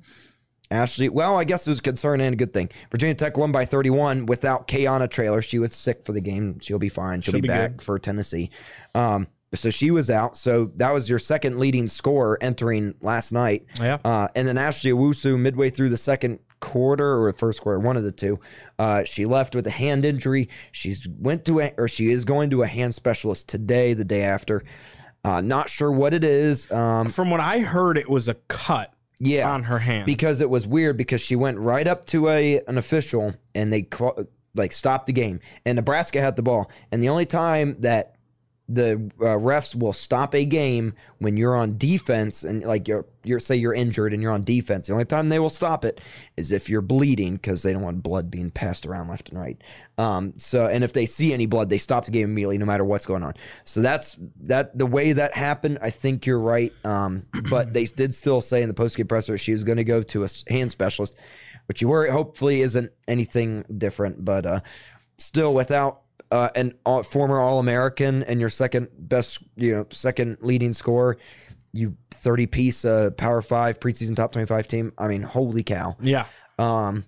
Ashley, 0.70 1.08
well, 1.08 1.38
I 1.38 1.44
guess 1.44 1.66
it 1.66 1.70
was 1.70 1.78
a 1.78 1.82
concern 1.82 2.20
and 2.20 2.34
a 2.34 2.36
good 2.36 2.52
thing. 2.52 2.68
Virginia 2.90 3.14
Tech 3.14 3.38
won 3.38 3.52
by 3.52 3.64
31 3.64 4.26
without 4.26 4.68
Kayana 4.68 5.08
Traylor. 5.08 5.40
She 5.40 5.58
was 5.58 5.74
sick 5.74 6.04
for 6.04 6.12
the 6.12 6.20
game. 6.20 6.60
She'll 6.60 6.78
be 6.78 6.90
fine. 6.90 7.22
She'll, 7.22 7.32
She'll 7.32 7.40
be, 7.40 7.48
be, 7.48 7.54
back 7.54 7.78
good. 7.78 7.82
for 7.82 7.98
Tennessee. 7.98 8.50
Um, 8.94 9.28
so 9.54 9.70
she 9.70 9.90
was 9.90 10.10
out. 10.10 10.36
So 10.36 10.70
that 10.76 10.92
was 10.92 11.08
your 11.08 11.18
second 11.18 11.58
leading 11.58 11.88
scorer 11.88 12.38
entering 12.40 12.94
last 13.00 13.32
night. 13.32 13.66
Yeah. 13.80 13.98
Uh, 14.04 14.28
and 14.34 14.46
then 14.46 14.58
Ashley 14.58 14.90
Owusu, 14.90 15.38
midway 15.38 15.70
through 15.70 15.88
the 15.88 15.96
second 15.96 16.38
quarter 16.60 17.22
or 17.22 17.32
first 17.32 17.60
quarter, 17.62 17.78
one 17.78 17.96
of 17.96 18.02
the 18.02 18.12
two, 18.12 18.38
uh, 18.78 19.04
she 19.04 19.24
left 19.24 19.54
with 19.54 19.66
a 19.66 19.70
hand 19.70 20.04
injury. 20.04 20.48
She's 20.72 21.08
went 21.08 21.44
to 21.46 21.60
a, 21.60 21.72
or 21.78 21.88
she 21.88 22.10
is 22.10 22.24
going 22.24 22.50
to 22.50 22.62
a 22.62 22.66
hand 22.66 22.94
specialist 22.94 23.48
today, 23.48 23.94
the 23.94 24.04
day 24.04 24.22
after. 24.22 24.64
Uh, 25.24 25.40
not 25.40 25.68
sure 25.68 25.90
what 25.90 26.14
it 26.14 26.24
is. 26.24 26.70
Um, 26.70 27.08
From 27.08 27.30
what 27.30 27.40
I 27.40 27.60
heard, 27.60 27.98
it 27.98 28.08
was 28.08 28.28
a 28.28 28.34
cut. 28.34 28.92
Yeah, 29.20 29.50
on 29.50 29.64
her 29.64 29.80
hand 29.80 30.06
because 30.06 30.40
it 30.40 30.48
was 30.48 30.64
weird 30.64 30.96
because 30.96 31.20
she 31.20 31.34
went 31.34 31.58
right 31.58 31.88
up 31.88 32.04
to 32.06 32.28
a 32.28 32.60
an 32.68 32.78
official 32.78 33.34
and 33.52 33.72
they 33.72 33.88
like 34.54 34.70
stopped 34.70 35.06
the 35.06 35.12
game 35.12 35.40
and 35.64 35.74
Nebraska 35.74 36.20
had 36.20 36.36
the 36.36 36.42
ball 36.42 36.70
and 36.92 37.02
the 37.02 37.08
only 37.08 37.26
time 37.26 37.74
that 37.80 38.14
the 38.68 39.10
uh, 39.20 39.38
refs 39.38 39.74
will 39.74 39.94
stop 39.94 40.34
a 40.34 40.44
game 40.44 40.92
when 41.18 41.38
you're 41.38 41.56
on 41.56 41.78
defense 41.78 42.44
and 42.44 42.62
like 42.62 42.86
you're 42.86 43.06
you're 43.24 43.40
say 43.40 43.56
you're 43.56 43.72
injured 43.72 44.12
and 44.12 44.22
you're 44.22 44.32
on 44.32 44.42
defense. 44.42 44.88
The 44.88 44.92
only 44.92 45.06
time 45.06 45.30
they 45.30 45.38
will 45.38 45.48
stop 45.48 45.86
it 45.86 46.02
is 46.36 46.52
if 46.52 46.68
you're 46.68 46.82
bleeding 46.82 47.36
because 47.36 47.62
they 47.62 47.72
don't 47.72 47.82
want 47.82 48.02
blood 48.02 48.30
being 48.30 48.50
passed 48.50 48.84
around 48.84 49.08
left 49.08 49.30
and 49.30 49.38
right. 49.38 49.60
Um, 49.96 50.34
so 50.36 50.66
and 50.66 50.84
if 50.84 50.92
they 50.92 51.06
see 51.06 51.32
any 51.32 51.46
blood, 51.46 51.70
they 51.70 51.78
stop 51.78 52.04
the 52.04 52.10
game 52.10 52.24
immediately, 52.24 52.58
no 52.58 52.66
matter 52.66 52.84
what's 52.84 53.06
going 53.06 53.22
on. 53.22 53.34
So 53.64 53.80
that's 53.80 54.18
that 54.42 54.76
the 54.76 54.86
way 54.86 55.12
that 55.12 55.34
happened. 55.34 55.78
I 55.80 55.88
think 55.88 56.26
you're 56.26 56.38
right. 56.38 56.72
Um, 56.84 57.26
but 57.50 57.72
they 57.72 57.84
did 57.84 58.14
still 58.14 58.42
say 58.42 58.60
in 58.60 58.68
the 58.68 58.74
postgame 58.74 59.08
presser 59.08 59.38
she 59.38 59.52
was 59.52 59.64
going 59.64 59.78
to 59.78 59.84
go 59.84 60.02
to 60.02 60.24
a 60.24 60.28
hand 60.48 60.70
specialist, 60.70 61.16
which 61.66 61.80
you 61.80 61.88
worry 61.88 62.10
hopefully 62.10 62.60
isn't 62.60 62.92
anything 63.06 63.64
different. 63.78 64.26
But 64.26 64.44
uh, 64.44 64.60
still, 65.16 65.54
without 65.54 66.02
uh, 66.30 66.50
an 66.54 66.74
all, 66.84 67.02
former 67.02 67.40
All 67.40 67.58
American 67.58 68.22
and 68.22 68.40
your 68.40 68.48
second 68.48 68.88
best, 68.98 69.42
you 69.56 69.74
know, 69.74 69.86
second 69.90 70.38
leading 70.40 70.72
scorer, 70.72 71.18
you 71.72 71.96
30 72.10 72.46
piece 72.46 72.84
uh, 72.84 73.10
Power 73.16 73.42
Five 73.42 73.80
preseason 73.80 74.16
top 74.16 74.32
25 74.32 74.68
team. 74.68 74.92
I 74.98 75.08
mean, 75.08 75.22
holy 75.22 75.62
cow. 75.62 75.96
Yeah. 76.00 76.26
Um, 76.58 77.04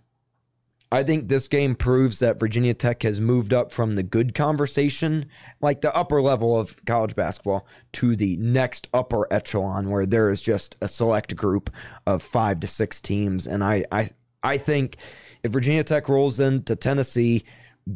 I 0.93 1.05
think 1.05 1.29
this 1.29 1.47
game 1.47 1.77
proves 1.77 2.19
that 2.19 2.41
Virginia 2.41 2.75
Tech 2.75 3.05
has 3.05 3.21
moved 3.21 3.55
up 3.55 3.71
from 3.71 3.95
the 3.95 4.03
good 4.03 4.35
conversation, 4.35 5.27
like 5.61 5.83
the 5.83 5.95
upper 5.95 6.21
level 6.21 6.59
of 6.59 6.85
college 6.85 7.15
basketball, 7.15 7.65
to 7.93 8.17
the 8.17 8.37
next 8.39 8.89
upper 8.93 9.33
echelon 9.33 9.89
where 9.89 10.05
there 10.05 10.31
is 10.31 10.43
just 10.43 10.77
a 10.81 10.89
select 10.89 11.37
group 11.37 11.71
of 12.07 12.25
five 12.25 12.59
to 12.61 12.67
six 12.67 13.01
teams. 13.01 13.47
And 13.47 13.63
I, 13.63 13.85
I, 13.93 14.11
I 14.43 14.57
think 14.59 14.97
if 15.45 15.53
Virginia 15.53 15.85
Tech 15.85 16.09
rolls 16.09 16.41
into 16.41 16.75
Tennessee 16.75 17.45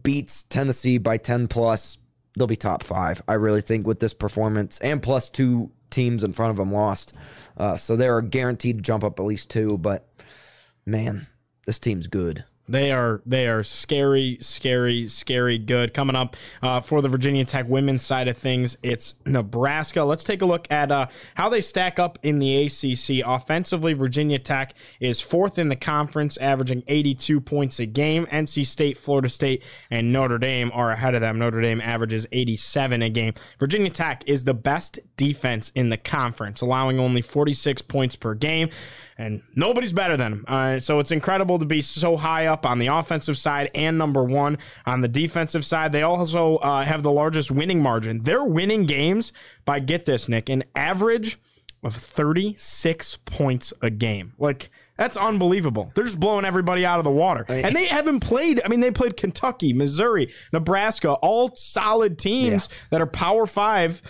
beats 0.03 0.43
Tennessee 0.45 0.99
by 0.99 1.17
10 1.17 1.49
plus, 1.49 1.99
they'll 2.37 2.47
be 2.47 2.57
top 2.57 2.83
five. 2.83 3.23
I 3.29 3.35
really 3.35 3.61
think 3.61 3.87
with 3.87 4.01
this 4.01 4.15
performance 4.15 4.79
and 4.81 5.03
plus 5.03 5.31
two 5.31 5.71
teams 5.91 6.25
in 6.25 6.33
front 6.33 6.51
of 6.51 6.57
them 6.57 6.73
lost. 6.73 7.13
Uh, 7.57 7.77
so 7.77 7.97
they're 7.97 8.21
guaranteed 8.21 8.79
to 8.79 8.83
jump 8.83 9.05
up 9.05 9.21
at 9.21 9.25
least 9.25 9.51
two. 9.51 9.79
But 9.79 10.09
man, 10.85 11.27
this 11.67 11.79
team's 11.79 12.07
good. 12.07 12.45
They 12.67 12.93
are 12.93 13.21
they 13.27 13.47
are 13.47 13.63
scary, 13.63 14.39
scary, 14.41 15.07
scary 15.09 15.59
good. 15.59 15.93
Coming 15.93 16.17
up 16.17 16.37
uh, 16.63 16.81
for 16.81 17.03
the 17.03 17.11
Virginia 17.11 17.45
Tech 17.45 17.69
women's 17.69 18.03
side 18.03 18.27
of 18.27 18.39
things, 18.39 18.79
it's 18.83 19.17
Nebraska. 19.27 20.03
Let's 20.03 20.25
take 20.25 20.41
a 20.41 20.47
look 20.47 20.67
at 20.71 20.91
uh, 20.91 21.09
how 21.35 21.51
they 21.51 21.61
stack 21.61 21.99
up 21.99 22.19
in 22.23 22.39
the 22.39 22.65
ACC. 22.65 23.23
Offensively, 23.27 23.93
Virginia 23.93 24.39
Tech 24.39 24.75
is 24.99 25.21
fourth 25.21 25.59
in 25.59 25.69
the 25.69 25.77
conference, 25.77 26.39
averaging 26.39 26.83
82 26.89 27.41
points 27.43 27.79
a 27.81 27.87
game. 27.87 28.25
NC 28.27 28.65
State, 28.65 28.97
Florida 28.97 29.29
State, 29.29 29.63
and 29.91 30.11
Notre 30.11 30.39
Dame 30.39 30.71
are 30.73 30.91
ahead 30.91 31.15
of 31.15 31.21
them. 31.21 31.39
Notre 31.39 31.61
Dame 31.61 31.83
averages 31.83 32.27
87 32.33 33.03
a 33.03 33.11
game. 33.11 33.35
Virginia 33.59 33.91
Tech 33.91 34.25
is 34.27 34.45
the 34.45 34.55
best 34.55 35.01
defense 35.19 35.71
in 35.75 35.91
the 35.91 35.99
conference, 35.99 36.63
allowing 36.63 36.99
only 36.99 37.21
46 37.21 37.83
points 37.83 38.17
per 38.17 38.35
game, 38.35 38.71
and 39.17 39.43
nobody's 39.55 39.93
better 39.93 40.17
than 40.17 40.33
them. 40.33 40.45
Uh, 40.49 40.81
so 40.81 40.99
it's 40.99 41.11
incredible 41.11 41.59
to 41.59 41.65
be 41.65 41.81
so 41.81 42.17
high 42.17 42.47
up 42.47 42.67
on 42.67 42.79
the 42.79 42.89
offensive 42.89 43.39
side 43.39 43.71
and 43.75 43.97
number 43.97 44.25
one 44.25 44.59
on 44.87 45.01
the 45.01 45.09
defensive 45.09 45.65
side. 45.65 45.93
They 45.93 46.03
also 46.03 46.57
uh, 46.57 46.85
have 46.85 47.03
the 47.03 47.13
largest 47.13 47.51
winning 47.51 47.83
margin. 47.83 48.23
They're 48.25 48.45
winning 48.45 48.87
games 48.87 49.33
by, 49.65 49.81
get 49.81 50.05
this, 50.05 50.29
Nick, 50.29 50.49
an 50.49 50.65
average 50.75 51.39
of 51.83 51.95
36 51.95 53.19
points 53.27 53.73
a 53.83 53.91
game. 53.91 54.33
Like, 54.39 54.71
that's 54.97 55.17
unbelievable. 55.17 55.93
They're 55.95 56.05
just 56.05 56.19
blowing 56.19 56.45
everybody 56.45 56.87
out 56.87 56.99
of 56.99 57.05
the 57.05 57.11
water. 57.11 57.45
And 57.49 57.77
they 57.77 57.87
haven't 57.87 58.21
played, 58.21 58.61
I 58.65 58.69
mean, 58.69 58.81
they 58.81 58.91
played 58.91 59.17
Kentucky, 59.17 59.73
Missouri, 59.73 60.33
Nebraska, 60.53 61.13
all 61.15 61.55
solid 61.55 62.19
teams 62.19 62.69
that 62.91 63.01
are 63.01 63.07
Power 63.07 63.47
Five. 63.47 64.03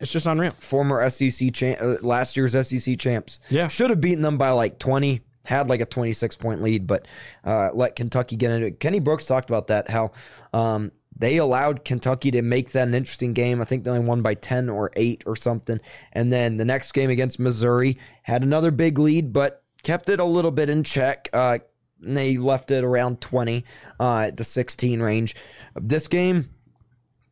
It's 0.00 0.10
just 0.10 0.26
unreal. 0.26 0.52
Former 0.52 1.08
SEC 1.10 1.52
champ, 1.52 1.78
uh, 1.80 1.96
last 2.00 2.36
year's 2.36 2.52
SEC 2.52 2.98
champs. 2.98 3.38
Yeah. 3.50 3.68
should 3.68 3.90
have 3.90 4.00
beaten 4.00 4.22
them 4.22 4.38
by 4.38 4.50
like 4.50 4.78
twenty. 4.78 5.20
Had 5.44 5.68
like 5.68 5.80
a 5.80 5.86
twenty 5.86 6.12
six 6.12 6.36
point 6.36 6.62
lead, 6.62 6.86
but 6.86 7.06
uh, 7.44 7.70
let 7.72 7.96
Kentucky 7.96 8.36
get 8.36 8.50
into 8.50 8.66
it. 8.68 8.80
Kenny 8.80 9.00
Brooks 9.00 9.26
talked 9.26 9.48
about 9.50 9.68
that 9.68 9.90
how 9.90 10.12
um, 10.52 10.92
they 11.16 11.38
allowed 11.38 11.84
Kentucky 11.84 12.30
to 12.30 12.42
make 12.42 12.70
that 12.72 12.88
an 12.88 12.94
interesting 12.94 13.32
game. 13.32 13.60
I 13.60 13.64
think 13.64 13.84
they 13.84 13.90
only 13.90 14.06
won 14.06 14.22
by 14.22 14.34
ten 14.34 14.68
or 14.68 14.90
eight 14.96 15.22
or 15.26 15.36
something. 15.36 15.80
And 16.12 16.32
then 16.32 16.56
the 16.56 16.64
next 16.64 16.92
game 16.92 17.10
against 17.10 17.38
Missouri 17.38 17.98
had 18.22 18.42
another 18.42 18.70
big 18.70 18.98
lead, 18.98 19.32
but 19.32 19.62
kept 19.82 20.08
it 20.08 20.20
a 20.20 20.24
little 20.24 20.50
bit 20.50 20.68
in 20.70 20.84
check. 20.84 21.28
Uh, 21.32 21.58
they 22.02 22.38
left 22.38 22.70
it 22.70 22.82
around 22.84 23.20
20 23.20 23.64
uh, 23.98 24.18
at 24.28 24.36
the 24.36 24.44
16 24.44 25.00
range. 25.00 25.34
This 25.74 26.08
game, 26.08 26.48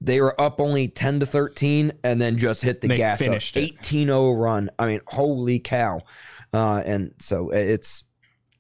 they 0.01 0.21
were 0.21 0.39
up 0.41 0.61
only 0.61 0.89
10 0.89 1.21
to 1.21 1.27
13 1.27 1.93
and 2.05 2.21
then 2.21 2.37
just 2.39 2.63
hit 2.63 2.81
the 2.81 2.89
They 2.89 2.97
gas. 2.97 3.19
finished 3.19 3.57
it. 3.57 3.61
18 3.81 4.07
0 4.09 4.33
run. 4.33 4.71
I 4.79 4.87
mean, 4.87 5.01
holy 5.07 5.59
cow. 5.59 6.01
Uh, 6.53 6.83
and 6.87 7.15
so 7.19 7.51
it's, 7.51 8.05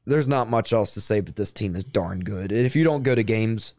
there's 0.04 0.26
not 0.28 0.50
much 0.50 0.72
else 0.72 0.94
to 0.94 1.00
say, 1.00 1.20
but 1.20 1.36
this 1.36 1.52
team 1.52 1.76
is 1.76 1.84
darn 1.84 2.20
good. 2.20 2.50
And 2.50 2.66
if 2.66 2.74
you 2.74 2.82
don't 2.84 3.02
go 3.02 3.14
to 3.14 3.22
games, 3.22 3.74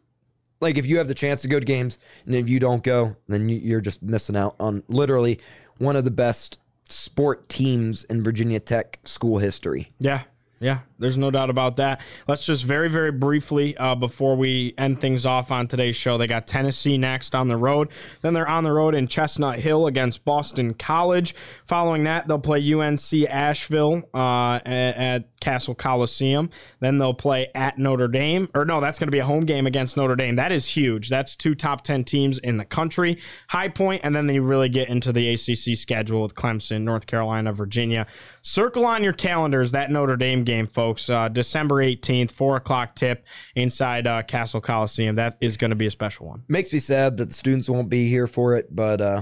like 0.61 0.77
if 0.77 0.85
you 0.85 0.97
have 0.99 1.07
the 1.07 1.13
chance 1.13 1.41
to 1.41 1.47
go 1.47 1.59
to 1.59 1.65
games 1.65 1.97
and 2.25 2.35
if 2.35 2.47
you 2.49 2.59
don't 2.59 2.83
go, 2.83 3.15
then 3.27 3.49
you're 3.49 3.81
just 3.81 4.01
missing 4.03 4.35
out 4.35 4.55
on 4.59 4.83
literally 4.87 5.39
one 5.77 5.95
of 5.95 6.03
the 6.05 6.11
best 6.11 6.59
sport 6.87 7.49
teams 7.49 8.03
in 8.05 8.23
Virginia 8.23 8.59
Tech 8.59 8.99
school 9.03 9.37
history. 9.37 9.91
Yeah. 9.99 10.23
Yeah, 10.61 10.79
there's 10.97 11.17
no 11.17 11.31
doubt 11.31 11.49
about 11.49 11.77
that. 11.77 12.01
Let's 12.27 12.45
just 12.45 12.65
very, 12.65 12.89
very 12.89 13.13
briefly 13.13 13.77
uh, 13.77 13.95
before 13.95 14.35
we 14.35 14.73
end 14.77 14.99
things 14.99 15.25
off 15.25 15.51
on 15.51 15.67
today's 15.67 15.95
show. 15.95 16.17
They 16.17 16.27
got 16.27 16.47
Tennessee 16.47 16.97
next 16.97 17.33
on 17.33 17.47
the 17.47 17.55
road. 17.55 17.89
Then 18.21 18.33
they're 18.33 18.47
on 18.47 18.65
the 18.65 18.71
road 18.73 18.93
in 18.93 19.07
Chestnut 19.07 19.59
Hill 19.59 19.87
against 19.87 20.25
Boston 20.25 20.73
College. 20.73 21.33
Following 21.65 22.03
that, 22.03 22.27
they'll 22.27 22.39
play 22.39 22.59
UNC 22.73 22.99
Asheville 23.29 24.03
uh, 24.13 24.59
at, 24.65 24.97
at 24.97 25.38
Cassell 25.39 25.75
Coliseum. 25.75 26.49
Then 26.79 26.97
they'll 26.97 27.13
play 27.13 27.49
at 27.55 27.77
Notre 27.77 28.07
Dame. 28.07 28.49
Or 28.53 28.65
no, 28.65 28.81
that's 28.81 28.99
going 28.99 29.07
to 29.07 29.11
be 29.11 29.19
a 29.19 29.25
home 29.25 29.45
game 29.45 29.67
against 29.67 29.97
Notre 29.97 30.15
Dame. 30.15 30.35
That 30.35 30.51
is 30.51 30.65
huge. 30.65 31.09
That's 31.09 31.35
two 31.35 31.55
top 31.55 31.83
10 31.83 32.03
teams 32.03 32.37
in 32.37 32.57
the 32.57 32.65
country. 32.65 33.19
High 33.49 33.69
point, 33.69 34.01
and 34.03 34.15
then 34.15 34.27
they 34.27 34.39
really 34.39 34.69
get 34.69 34.89
into 34.89 35.11
the 35.11 35.33
ACC 35.33 35.77
schedule 35.77 36.21
with 36.21 36.35
Clemson, 36.35 36.81
North 36.81 37.07
Carolina, 37.07 37.53
Virginia. 37.53 38.07
Circle 38.41 38.85
on 38.85 39.03
your 39.03 39.13
calendars 39.13 39.71
that 39.71 39.91
Notre 39.91 40.17
Dame 40.17 40.43
game, 40.43 40.67
folks. 40.67 41.09
Uh, 41.09 41.27
December 41.29 41.75
18th, 41.75 42.31
4 42.31 42.57
o'clock 42.57 42.95
tip 42.95 43.25
inside 43.55 44.07
uh, 44.07 44.23
Cassell 44.23 44.61
Coliseum. 44.61 45.15
That 45.15 45.37
is 45.41 45.57
going 45.57 45.71
to 45.71 45.75
be 45.75 45.87
a 45.87 45.91
special 45.91 46.27
one. 46.27 46.43
Makes 46.47 46.73
me 46.73 46.79
sad 46.79 47.17
that 47.17 47.29
the 47.29 47.33
students 47.33 47.69
won't 47.69 47.89
be 47.89 48.07
here 48.07 48.27
for 48.27 48.55
it, 48.55 48.73
but 48.73 49.01
uh, 49.01 49.21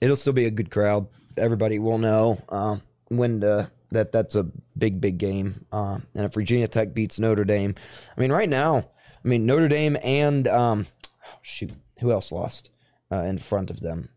it'll 0.00 0.16
still 0.16 0.32
be 0.32 0.46
a 0.46 0.50
good 0.50 0.70
crowd. 0.70 1.06
Everybody 1.36 1.78
will 1.78 1.98
know 1.98 2.42
uh, 2.48 2.76
when 3.08 3.40
to, 3.40 3.70
that 3.92 4.12
that's 4.12 4.34
a 4.34 4.46
big, 4.76 5.00
big 5.00 5.18
game. 5.18 5.64
Uh, 5.72 5.98
and 6.14 6.24
if 6.24 6.34
Virginia 6.34 6.68
Tech 6.68 6.94
beats 6.94 7.18
Notre 7.18 7.44
Dame, 7.44 7.74
I 8.16 8.20
mean, 8.20 8.32
right 8.32 8.48
now, 8.48 8.78
I 9.24 9.28
mean, 9.28 9.46
Notre 9.46 9.68
Dame 9.68 9.96
and 10.02 10.48
um, 10.48 10.86
oh, 11.24 11.28
shoot, 11.42 11.70
who 12.00 12.10
else 12.12 12.32
lost 12.32 12.70
uh, 13.10 13.22
in 13.22 13.38
front 13.38 13.70
of 13.70 13.80
them 13.80 14.08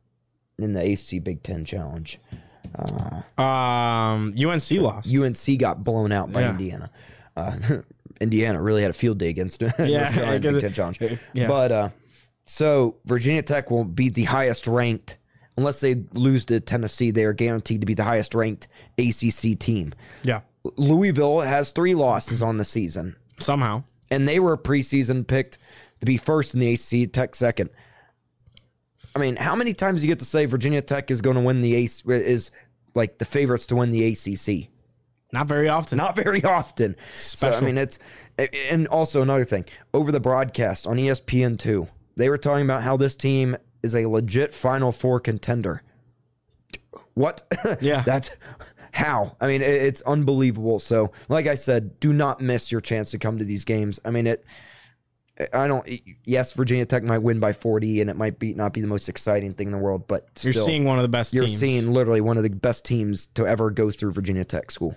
in 0.57 0.73
the 0.73 0.81
AC 0.81 1.19
Big 1.19 1.43
Ten 1.43 1.63
Challenge? 1.65 2.19
Um, 3.37 4.33
UNC 4.37 4.71
lost. 4.71 5.13
UNC 5.15 5.59
got 5.59 5.83
blown 5.83 6.11
out 6.11 6.31
by 6.31 6.41
Yeah. 6.41 6.51
Indiana. 6.51 6.89
Uh, 7.35 7.57
Indiana 8.21 8.61
really 8.61 8.81
had 8.81 8.91
a 8.91 8.93
field 8.93 9.17
day 9.17 9.29
against 9.29 9.59
North 9.61 9.77
Yeah, 9.79 10.09
because 10.09 10.39
Big 10.41 10.61
Ten 10.61 10.73
Challenge. 10.73 11.19
yeah. 11.33 11.47
But 11.47 11.71
uh, 11.71 11.89
so 12.45 12.97
Virginia 13.05 13.41
Tech 13.41 13.69
will 13.71 13.83
be 13.83 14.09
the 14.09 14.23
highest 14.23 14.67
ranked, 14.67 15.17
unless 15.57 15.79
they 15.79 16.03
lose 16.13 16.45
to 16.45 16.59
Tennessee. 16.59 17.11
They 17.11 17.25
are 17.25 17.33
guaranteed 17.33 17.81
to 17.81 17.85
be 17.85 17.93
the 17.93 18.03
highest 18.03 18.35
ranked 18.35 18.67
ACC 18.97 19.57
team. 19.57 19.93
yeah, 20.23 20.41
Louisville 20.77 21.41
has 21.41 21.71
three 21.71 21.95
losses 21.95 22.41
on 22.41 22.57
the 22.57 22.65
season, 22.65 23.15
somehow. 23.39 23.83
and 24.09 24.27
they 24.27 24.39
were 24.39 24.57
preseason 24.57 25.25
picked 25.27 25.57
to 25.99 26.05
be 26.05 26.17
first 26.17 26.53
in 26.53 26.59
the 26.59 26.73
ACC, 26.73 27.11
Tech 27.11 27.35
second. 27.35 27.69
I 29.15 29.19
mean, 29.19 29.37
how 29.37 29.55
many 29.55 29.73
times 29.73 30.01
do 30.01 30.07
you 30.07 30.11
get 30.11 30.19
to 30.19 30.25
say 30.25 30.45
Virginia 30.45 30.81
Tech 30.81 31.09
is 31.09 31.21
going 31.21 31.35
to 31.37 31.41
win 31.41 31.61
the 31.61 31.73
AC, 31.75 32.03
is 32.07 32.51
like 32.95 33.17
the 33.17 33.25
favorites 33.25 33.65
to 33.67 33.75
win 33.75 33.89
the 33.91 34.05
ACC? 34.11 34.69
Not 35.31 35.47
very 35.47 35.69
often. 35.69 35.97
Not 35.97 36.15
very 36.15 36.43
often. 36.43 36.95
So 37.13 37.49
I 37.49 37.61
mean, 37.61 37.77
it's 37.77 37.99
and 38.69 38.87
also 38.87 39.21
another 39.21 39.43
thing 39.45 39.65
over 39.93 40.11
the 40.11 40.19
broadcast 40.19 40.85
on 40.87 40.99
E 40.99 41.07
ESPN 41.07 41.57
two, 41.57 41.87
they 42.15 42.29
were 42.29 42.37
talking 42.37 42.65
about 42.65 42.83
how 42.83 42.97
this 42.97 43.15
team 43.15 43.55
is 43.85 43.95
a 43.95 44.05
legit 44.07 44.53
Final 44.53 44.91
Four 44.91 45.19
contender. 45.21 45.81
What? 47.13 47.43
Yeah. 47.81 48.01
that's 48.01 48.29
how. 48.91 49.35
I 49.39 49.47
mean, 49.47 49.61
it, 49.61 49.69
it's 49.69 50.01
unbelievable. 50.01 50.79
So, 50.79 51.11
like 51.29 51.47
I 51.47 51.55
said, 51.55 51.99
do 51.99 52.11
not 52.11 52.41
miss 52.41 52.71
your 52.71 52.81
chance 52.81 53.11
to 53.11 53.17
come 53.17 53.37
to 53.37 53.45
these 53.45 53.63
games. 53.65 53.99
I 54.03 54.11
mean, 54.11 54.27
it. 54.27 54.45
I 55.53 55.67
don't. 55.67 55.85
Yes, 56.25 56.53
Virginia 56.53 56.85
Tech 56.85 57.03
might 57.03 57.17
win 57.19 57.39
by 57.41 57.51
forty, 57.51 57.99
and 57.99 58.09
it 58.09 58.15
might 58.15 58.39
be 58.39 58.53
not 58.53 58.71
be 58.73 58.79
the 58.81 58.87
most 58.87 59.09
exciting 59.09 59.53
thing 59.53 59.67
in 59.67 59.73
the 59.73 59.77
world, 59.79 60.07
but 60.07 60.27
You're 60.41 60.53
seeing 60.53 60.85
one 60.85 60.97
of 60.97 61.01
the 61.03 61.09
best 61.09 61.33
you're 61.33 61.45
teams. 61.45 61.59
seeing 61.59 61.91
literally 61.93 62.21
one 62.21 62.37
of 62.37 62.43
the 62.43 62.49
best 62.49 62.85
teams 62.85 63.27
to 63.35 63.45
ever 63.45 63.69
go 63.69 63.91
through 63.91 64.11
Virginia 64.11 64.45
Tech 64.45 64.71
school. 64.71 64.95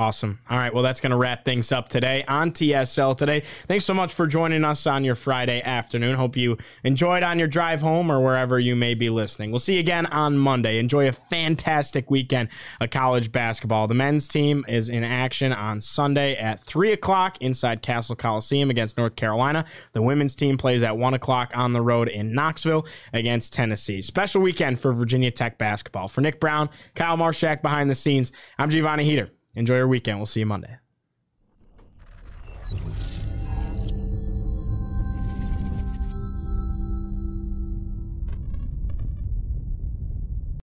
Awesome. 0.00 0.38
All 0.48 0.56
right. 0.56 0.72
Well, 0.72 0.82
that's 0.82 1.02
going 1.02 1.10
to 1.10 1.18
wrap 1.18 1.44
things 1.44 1.72
up 1.72 1.90
today 1.90 2.24
on 2.26 2.52
TSL 2.52 3.18
today. 3.18 3.40
Thanks 3.40 3.84
so 3.84 3.92
much 3.92 4.14
for 4.14 4.26
joining 4.26 4.64
us 4.64 4.86
on 4.86 5.04
your 5.04 5.14
Friday 5.14 5.60
afternoon. 5.60 6.14
Hope 6.14 6.38
you 6.38 6.56
enjoyed 6.82 7.22
on 7.22 7.38
your 7.38 7.48
drive 7.48 7.82
home 7.82 8.10
or 8.10 8.18
wherever 8.18 8.58
you 8.58 8.74
may 8.74 8.94
be 8.94 9.10
listening. 9.10 9.50
We'll 9.50 9.58
see 9.58 9.74
you 9.74 9.80
again 9.80 10.06
on 10.06 10.38
Monday. 10.38 10.78
Enjoy 10.78 11.06
a 11.06 11.12
fantastic 11.12 12.10
weekend 12.10 12.48
of 12.80 12.88
college 12.88 13.30
basketball. 13.30 13.88
The 13.88 13.94
men's 13.94 14.26
team 14.26 14.64
is 14.66 14.88
in 14.88 15.04
action 15.04 15.52
on 15.52 15.82
Sunday 15.82 16.34
at 16.34 16.64
3 16.64 16.92
o'clock 16.92 17.36
inside 17.42 17.82
Cassell 17.82 18.16
Coliseum 18.16 18.70
against 18.70 18.96
North 18.96 19.16
Carolina. 19.16 19.66
The 19.92 20.00
women's 20.00 20.34
team 20.34 20.56
plays 20.56 20.82
at 20.82 20.96
1 20.96 21.12
o'clock 21.12 21.52
on 21.54 21.74
the 21.74 21.82
road 21.82 22.08
in 22.08 22.32
Knoxville 22.32 22.86
against 23.12 23.52
Tennessee. 23.52 24.00
Special 24.00 24.40
weekend 24.40 24.80
for 24.80 24.94
Virginia 24.94 25.30
Tech 25.30 25.58
basketball. 25.58 26.08
For 26.08 26.22
Nick 26.22 26.40
Brown, 26.40 26.70
Kyle 26.94 27.18
Marshak 27.18 27.60
behind 27.60 27.90
the 27.90 27.94
scenes, 27.94 28.32
I'm 28.56 28.70
Giovanni 28.70 29.04
Heater. 29.04 29.30
Enjoy 29.54 29.76
your 29.76 29.88
weekend. 29.88 30.18
We'll 30.18 30.26
see 30.26 30.40
you 30.40 30.46
Monday. 30.46 30.78